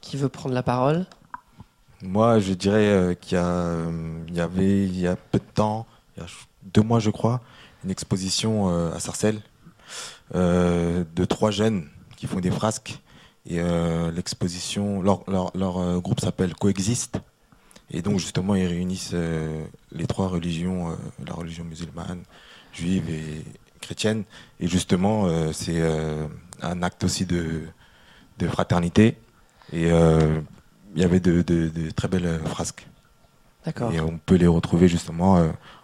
Qui 0.00 0.16
veut 0.16 0.28
prendre 0.28 0.54
la 0.54 0.62
parole? 0.62 1.06
Moi, 2.02 2.38
je 2.38 2.52
dirais 2.52 2.86
euh, 2.86 3.14
qu'il 3.14 3.36
y, 3.36 3.40
euh, 3.40 4.20
y, 4.32 4.40
avait, 4.40 4.84
il 4.84 4.98
y 4.98 5.06
a 5.06 5.16
peu 5.16 5.38
de 5.38 5.44
temps, 5.54 5.86
il 6.16 6.22
y 6.22 6.26
a 6.26 6.28
deux 6.62 6.82
mois, 6.82 7.00
je 7.00 7.10
crois, 7.10 7.40
une 7.84 7.90
exposition 7.90 8.70
euh, 8.70 8.94
à 8.94 9.00
Sarcelles 9.00 9.40
de 10.34 11.24
trois 11.24 11.50
jeunes 11.50 11.88
qui 12.16 12.26
font 12.26 12.40
des 12.40 12.50
frasques. 12.50 13.00
Et 13.46 13.62
l'exposition, 14.12 15.00
leur, 15.00 16.00
groupe 16.02 16.20
s'appelle 16.20 16.54
Coexiste. 16.54 17.18
Et 17.90 18.02
donc, 18.02 18.18
justement, 18.18 18.54
ils 18.54 18.66
réunissent 18.66 19.14
les 19.90 20.06
trois 20.06 20.28
religions, 20.28 20.94
la 21.26 21.32
religion 21.32 21.64
musulmane, 21.64 22.24
juive 22.74 23.08
et 23.08 23.42
chrétienne. 23.80 24.24
Et 24.60 24.68
justement, 24.68 25.50
c'est 25.54 25.82
un 26.60 26.82
acte 26.82 27.04
aussi 27.04 27.24
de, 27.24 27.62
de 28.38 28.48
fraternité. 28.48 29.16
Et 29.72 29.90
il 30.94 31.02
y 31.02 31.04
avait 31.04 31.20
de, 31.20 31.90
très 31.90 32.08
belles 32.08 32.40
frasques. 32.46 32.86
Et 33.92 34.00
on 34.00 34.18
peut 34.18 34.36
les 34.36 34.46
retrouver 34.46 34.88
justement 34.88 35.34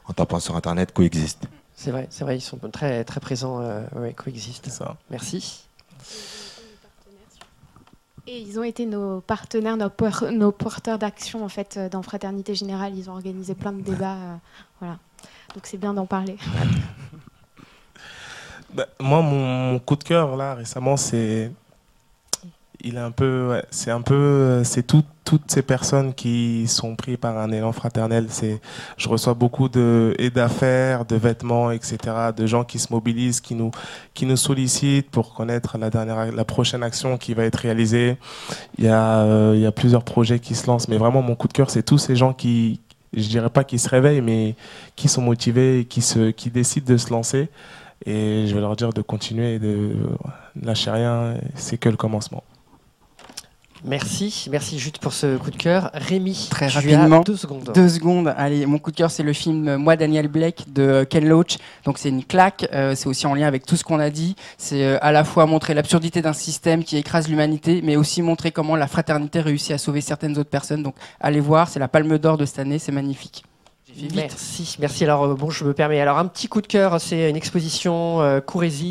en 0.06 0.12
tapant 0.12 0.40
sur 0.40 0.56
Internet 0.56 0.92
Coexiste. 0.92 1.44
C'est 1.74 1.90
vrai, 1.90 2.06
c'est 2.08 2.24
vrai, 2.24 2.38
ils 2.38 2.40
sont 2.40 2.56
très, 2.72 3.04
très 3.04 3.20
présents, 3.20 3.60
ouais, 3.96 4.14
Coexiste. 4.14 4.70
Ça. 4.70 4.96
Merci. 5.10 5.66
Et 8.26 8.40
ils 8.40 8.58
ont 8.58 8.62
été 8.62 8.86
nos 8.86 9.20
partenaires, 9.20 9.76
nos, 9.76 10.52
porteurs 10.52 10.98
d'action 10.98 11.44
en 11.44 11.48
fait 11.50 11.78
dans 11.90 12.02
Fraternité 12.02 12.54
Générale. 12.54 12.96
Ils 12.96 13.10
ont 13.10 13.12
organisé 13.12 13.54
plein 13.54 13.72
de 13.72 13.82
débats, 13.82 14.40
voilà. 14.80 14.98
Donc 15.54 15.66
c'est 15.66 15.78
bien 15.78 15.94
d'en 15.94 16.06
parler. 16.06 16.36
Bah, 18.72 18.88
moi, 18.98 19.22
mon, 19.22 19.78
coup 19.78 19.94
de 19.94 20.02
cœur 20.02 20.36
là 20.36 20.56
récemment, 20.56 20.96
c'est 20.96 21.52
il 22.84 22.96
est 22.96 23.00
un 23.00 23.10
peu, 23.10 23.62
c'est 23.70 23.90
un 23.90 24.02
peu, 24.02 24.62
c'est 24.62 24.86
toutes 24.86 25.06
ces 25.46 25.62
personnes 25.62 26.12
qui 26.12 26.66
sont 26.68 26.96
prises 26.96 27.16
par 27.16 27.38
un 27.38 27.50
élan 27.50 27.72
fraternel. 27.72 28.28
Je 28.98 29.08
reçois 29.08 29.34
beaucoup 29.34 29.68
de 29.70 30.14
et 30.18 30.30
d'affaires, 30.30 31.06
de 31.06 31.16
vêtements, 31.16 31.70
etc. 31.70 31.96
De 32.36 32.46
gens 32.46 32.62
qui 32.64 32.78
se 32.78 32.92
mobilisent, 32.92 33.40
qui 33.40 33.54
nous, 33.54 33.70
qui 34.12 34.26
nous 34.26 34.36
sollicitent 34.36 35.10
pour 35.10 35.34
connaître 35.34 35.78
la 35.78 36.44
prochaine 36.44 36.82
action 36.82 37.16
qui 37.16 37.32
va 37.32 37.44
être 37.44 37.56
réalisée. 37.56 38.18
Il 38.78 38.84
y 38.84 38.88
a, 38.88 39.20
euh, 39.22 39.52
il 39.54 39.62
y 39.62 39.66
a 39.66 39.72
plusieurs 39.72 40.04
projets 40.04 40.38
qui 40.38 40.54
se 40.54 40.66
lancent, 40.66 40.88
mais 40.88 40.98
vraiment 40.98 41.22
mon 41.22 41.36
coup 41.36 41.48
de 41.48 41.54
cœur, 41.54 41.70
c'est 41.70 41.82
tous 41.82 41.98
ces 41.98 42.16
gens 42.16 42.34
qui, 42.34 42.80
je 43.14 43.28
dirais 43.28 43.50
pas 43.50 43.64
qui 43.64 43.78
se 43.78 43.88
réveillent, 43.88 44.22
mais 44.22 44.56
qui 44.94 45.08
sont 45.08 45.22
motivés, 45.22 45.80
et 45.80 45.84
qui 45.86 46.50
décident 46.50 46.92
de 46.92 46.98
se 46.98 47.10
lancer. 47.10 47.48
Et 48.04 48.44
je 48.46 48.54
vais 48.54 48.60
leur 48.60 48.76
dire 48.76 48.92
de 48.92 49.00
continuer 49.00 49.54
et 49.54 49.58
de 49.58 49.96
lâcher 50.60 50.90
rien. 50.90 51.36
C'est 51.54 51.78
que 51.78 51.88
le 51.88 51.96
commencement. 51.96 52.42
Merci, 53.86 54.48
merci 54.50 54.78
Jude 54.78 54.96
pour 54.96 55.12
ce 55.12 55.36
coup 55.36 55.50
de 55.50 55.56
cœur. 55.56 55.90
Rémi, 55.92 56.48
très 56.50 56.68
rapidement, 56.68 57.20
deux 57.20 57.36
secondes. 57.36 57.70
Deux 57.74 57.88
secondes. 57.90 58.32
Allez, 58.36 58.64
mon 58.64 58.78
coup 58.78 58.90
de 58.90 58.96
cœur, 58.96 59.10
c'est 59.10 59.22
le 59.22 59.34
film 59.34 59.76
Moi 59.76 59.96
Daniel 59.96 60.28
Blake 60.28 60.72
de 60.72 61.06
Ken 61.08 61.28
Loach. 61.28 61.58
Donc 61.84 61.98
c'est 61.98 62.08
une 62.08 62.24
claque. 62.24 62.66
Euh, 62.72 62.94
c'est 62.94 63.08
aussi 63.08 63.26
en 63.26 63.34
lien 63.34 63.46
avec 63.46 63.66
tout 63.66 63.76
ce 63.76 63.84
qu'on 63.84 64.00
a 64.00 64.08
dit. 64.08 64.36
C'est 64.56 64.84
euh, 64.84 64.98
à 65.02 65.12
la 65.12 65.22
fois 65.22 65.44
montrer 65.44 65.74
l'absurdité 65.74 66.22
d'un 66.22 66.32
système 66.32 66.82
qui 66.82 66.96
écrase 66.96 67.28
l'humanité, 67.28 67.82
mais 67.84 67.96
aussi 67.96 68.22
montrer 68.22 68.52
comment 68.52 68.74
la 68.74 68.86
fraternité 68.86 69.40
réussit 69.40 69.72
à 69.72 69.78
sauver 69.78 70.00
certaines 70.00 70.38
autres 70.38 70.50
personnes. 70.50 70.82
Donc 70.82 70.94
allez 71.20 71.40
voir, 71.40 71.68
c'est 71.68 71.78
la 71.78 71.88
Palme 71.88 72.16
d'Or 72.16 72.38
de 72.38 72.46
cette 72.46 72.60
année, 72.60 72.78
c'est 72.78 72.92
magnifique. 72.92 73.44
Merci, 74.14 74.76
merci. 74.80 75.04
Alors 75.04 75.24
euh, 75.24 75.34
bon, 75.34 75.50
je 75.50 75.64
me 75.64 75.72
permets. 75.72 76.00
Alors 76.00 76.18
un 76.18 76.26
petit 76.26 76.48
coup 76.48 76.60
de 76.60 76.66
cœur, 76.66 77.00
c'est 77.00 77.30
une 77.30 77.36
exposition 77.36 78.20
euh, 78.22 78.40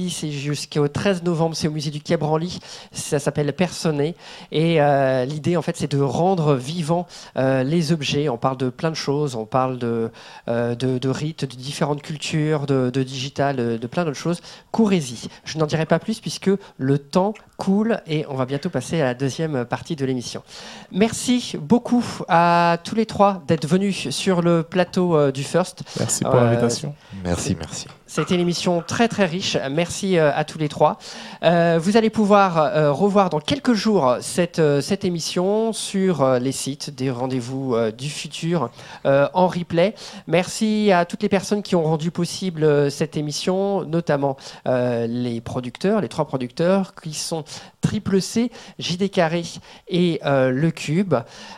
c'est 0.10 0.32
jusqu'au 0.32 0.88
13 0.88 1.24
novembre, 1.24 1.56
c'est 1.56 1.68
au 1.68 1.72
musée 1.72 1.92
du 1.92 2.02
Quai 2.02 2.18
Branly. 2.18 2.60
Ça 2.92 3.20
s'appelle 3.20 3.52
Personné 3.54 4.16
et 4.52 4.82
euh, 4.82 5.26
l'idée 5.26 5.58
en 5.58 5.62
fait, 5.62 5.76
c'est 5.78 5.92
de 5.92 6.00
rendre 6.00 6.56
vivants 6.56 7.08
euh, 7.38 7.64
les 7.64 7.92
objets. 7.92 8.30
On 8.30 8.38
parle 8.38 8.58
de 8.58 8.70
plein 8.70 8.92
de 8.92 8.96
choses, 8.96 9.36
on 9.36 9.46
parle 9.46 9.78
de 9.78 10.12
rites, 10.48 11.46
de 11.46 11.56
différentes 11.56 12.02
cultures, 12.02 12.66
de, 12.66 12.90
digital, 13.04 13.80
de, 13.80 13.88
plein 13.88 14.06
d'autres 14.06 14.18
choses. 14.18 14.42
Courrésie. 14.72 15.30
Je 15.46 15.58
n'en 15.58 15.66
dirai 15.66 15.86
pas 15.86 16.00
plus 16.00 16.20
puisque 16.20 16.52
le 16.78 16.98
temps 16.98 17.34
coule 17.58 18.02
et 18.08 18.26
on 18.30 18.36
va 18.36 18.46
bientôt 18.46 18.70
passer 18.70 19.02
à 19.02 19.06
la 19.06 19.14
deuxième 19.14 19.66
partie 19.66 19.96
de 19.96 20.06
l'émission. 20.06 20.44
Merci 20.92 21.56
beaucoup 21.60 22.04
à 22.28 22.78
tous 22.84 22.96
les 22.96 23.06
trois 23.06 23.44
d'être 23.48 23.68
venus 23.68 24.10
sur 24.10 24.42
le 24.42 24.64
plateau 24.64 24.93
euh, 25.02 25.32
du 25.32 25.44
First. 25.44 25.84
Merci 26.00 26.24
pour 26.24 26.36
l'invitation. 26.36 26.96
Merci, 27.24 27.56
merci. 27.56 27.88
C'était 28.16 28.36
une 28.36 28.42
émission 28.42 28.84
très 28.86 29.08
très 29.08 29.26
riche. 29.26 29.58
Merci 29.72 30.20
euh, 30.20 30.32
à 30.36 30.44
tous 30.44 30.60
les 30.60 30.70
trois. 30.70 31.00
Euh, 31.42 31.80
vous 31.82 31.98
allez 31.98 32.12
pouvoir 32.12 32.94
revoir 32.96 33.32
dans 33.32 33.40
quelques 33.40 33.74
jours 33.74 34.18
cette, 34.22 34.62
cette 34.82 35.04
émission 35.04 35.74
sur 35.74 36.24
les 36.40 36.52
sites 36.52 36.94
des 36.94 37.10
rendez-vous 37.10 37.76
du 37.98 38.10
futur 38.10 38.70
en 39.06 39.48
replay. 39.48 39.96
Merci 40.28 40.92
à 40.92 41.06
toutes 41.06 41.24
les 41.24 41.30
personnes 41.30 41.64
qui 41.64 41.76
ont 41.76 41.84
rendu 41.84 42.12
possible 42.12 42.92
cette 42.92 43.18
émission, 43.18 43.84
notamment 43.84 44.38
les 44.66 45.42
producteurs, 45.42 46.02
les 46.02 46.10
trois 46.10 46.26
producteurs 46.26 46.94
qui 46.96 47.14
sont 47.14 47.44
Triple 47.82 48.22
C, 48.22 48.52
JD 48.80 49.10
Carré 49.10 49.44
et 49.88 50.20
Le 50.24 50.70
Cube. 50.70 51.16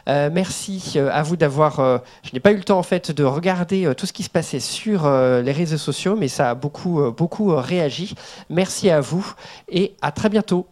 merci 0.08 0.98
à 1.00 1.22
vous 1.24 1.36
d'avoir. 1.36 2.02
je 2.24 2.32
n'ai 2.34 2.40
pas 2.40 2.52
eu 2.52 2.58
le 2.58 2.64
temps 2.64 2.80
en 2.80 2.84
fait 2.84 3.12
de 3.12 3.24
regarder 3.24 3.92
tout 3.96 4.06
ce 4.06 4.14
qui 4.14 4.24
se 4.24 4.30
passait 4.30 4.60
sur 4.60 5.10
les 5.10 5.52
réseaux 5.52 5.78
sociaux, 5.78 6.16
mais 6.16 6.28
beaucoup, 6.54 7.02
euh, 7.02 7.12
beaucoup 7.12 7.52
euh, 7.52 7.60
réagi. 7.60 8.14
Merci 8.50 8.90
à 8.90 9.02
vous 9.02 9.34
et 9.70 9.96
à 10.02 10.12
très 10.12 10.30
bientôt. 10.30 10.68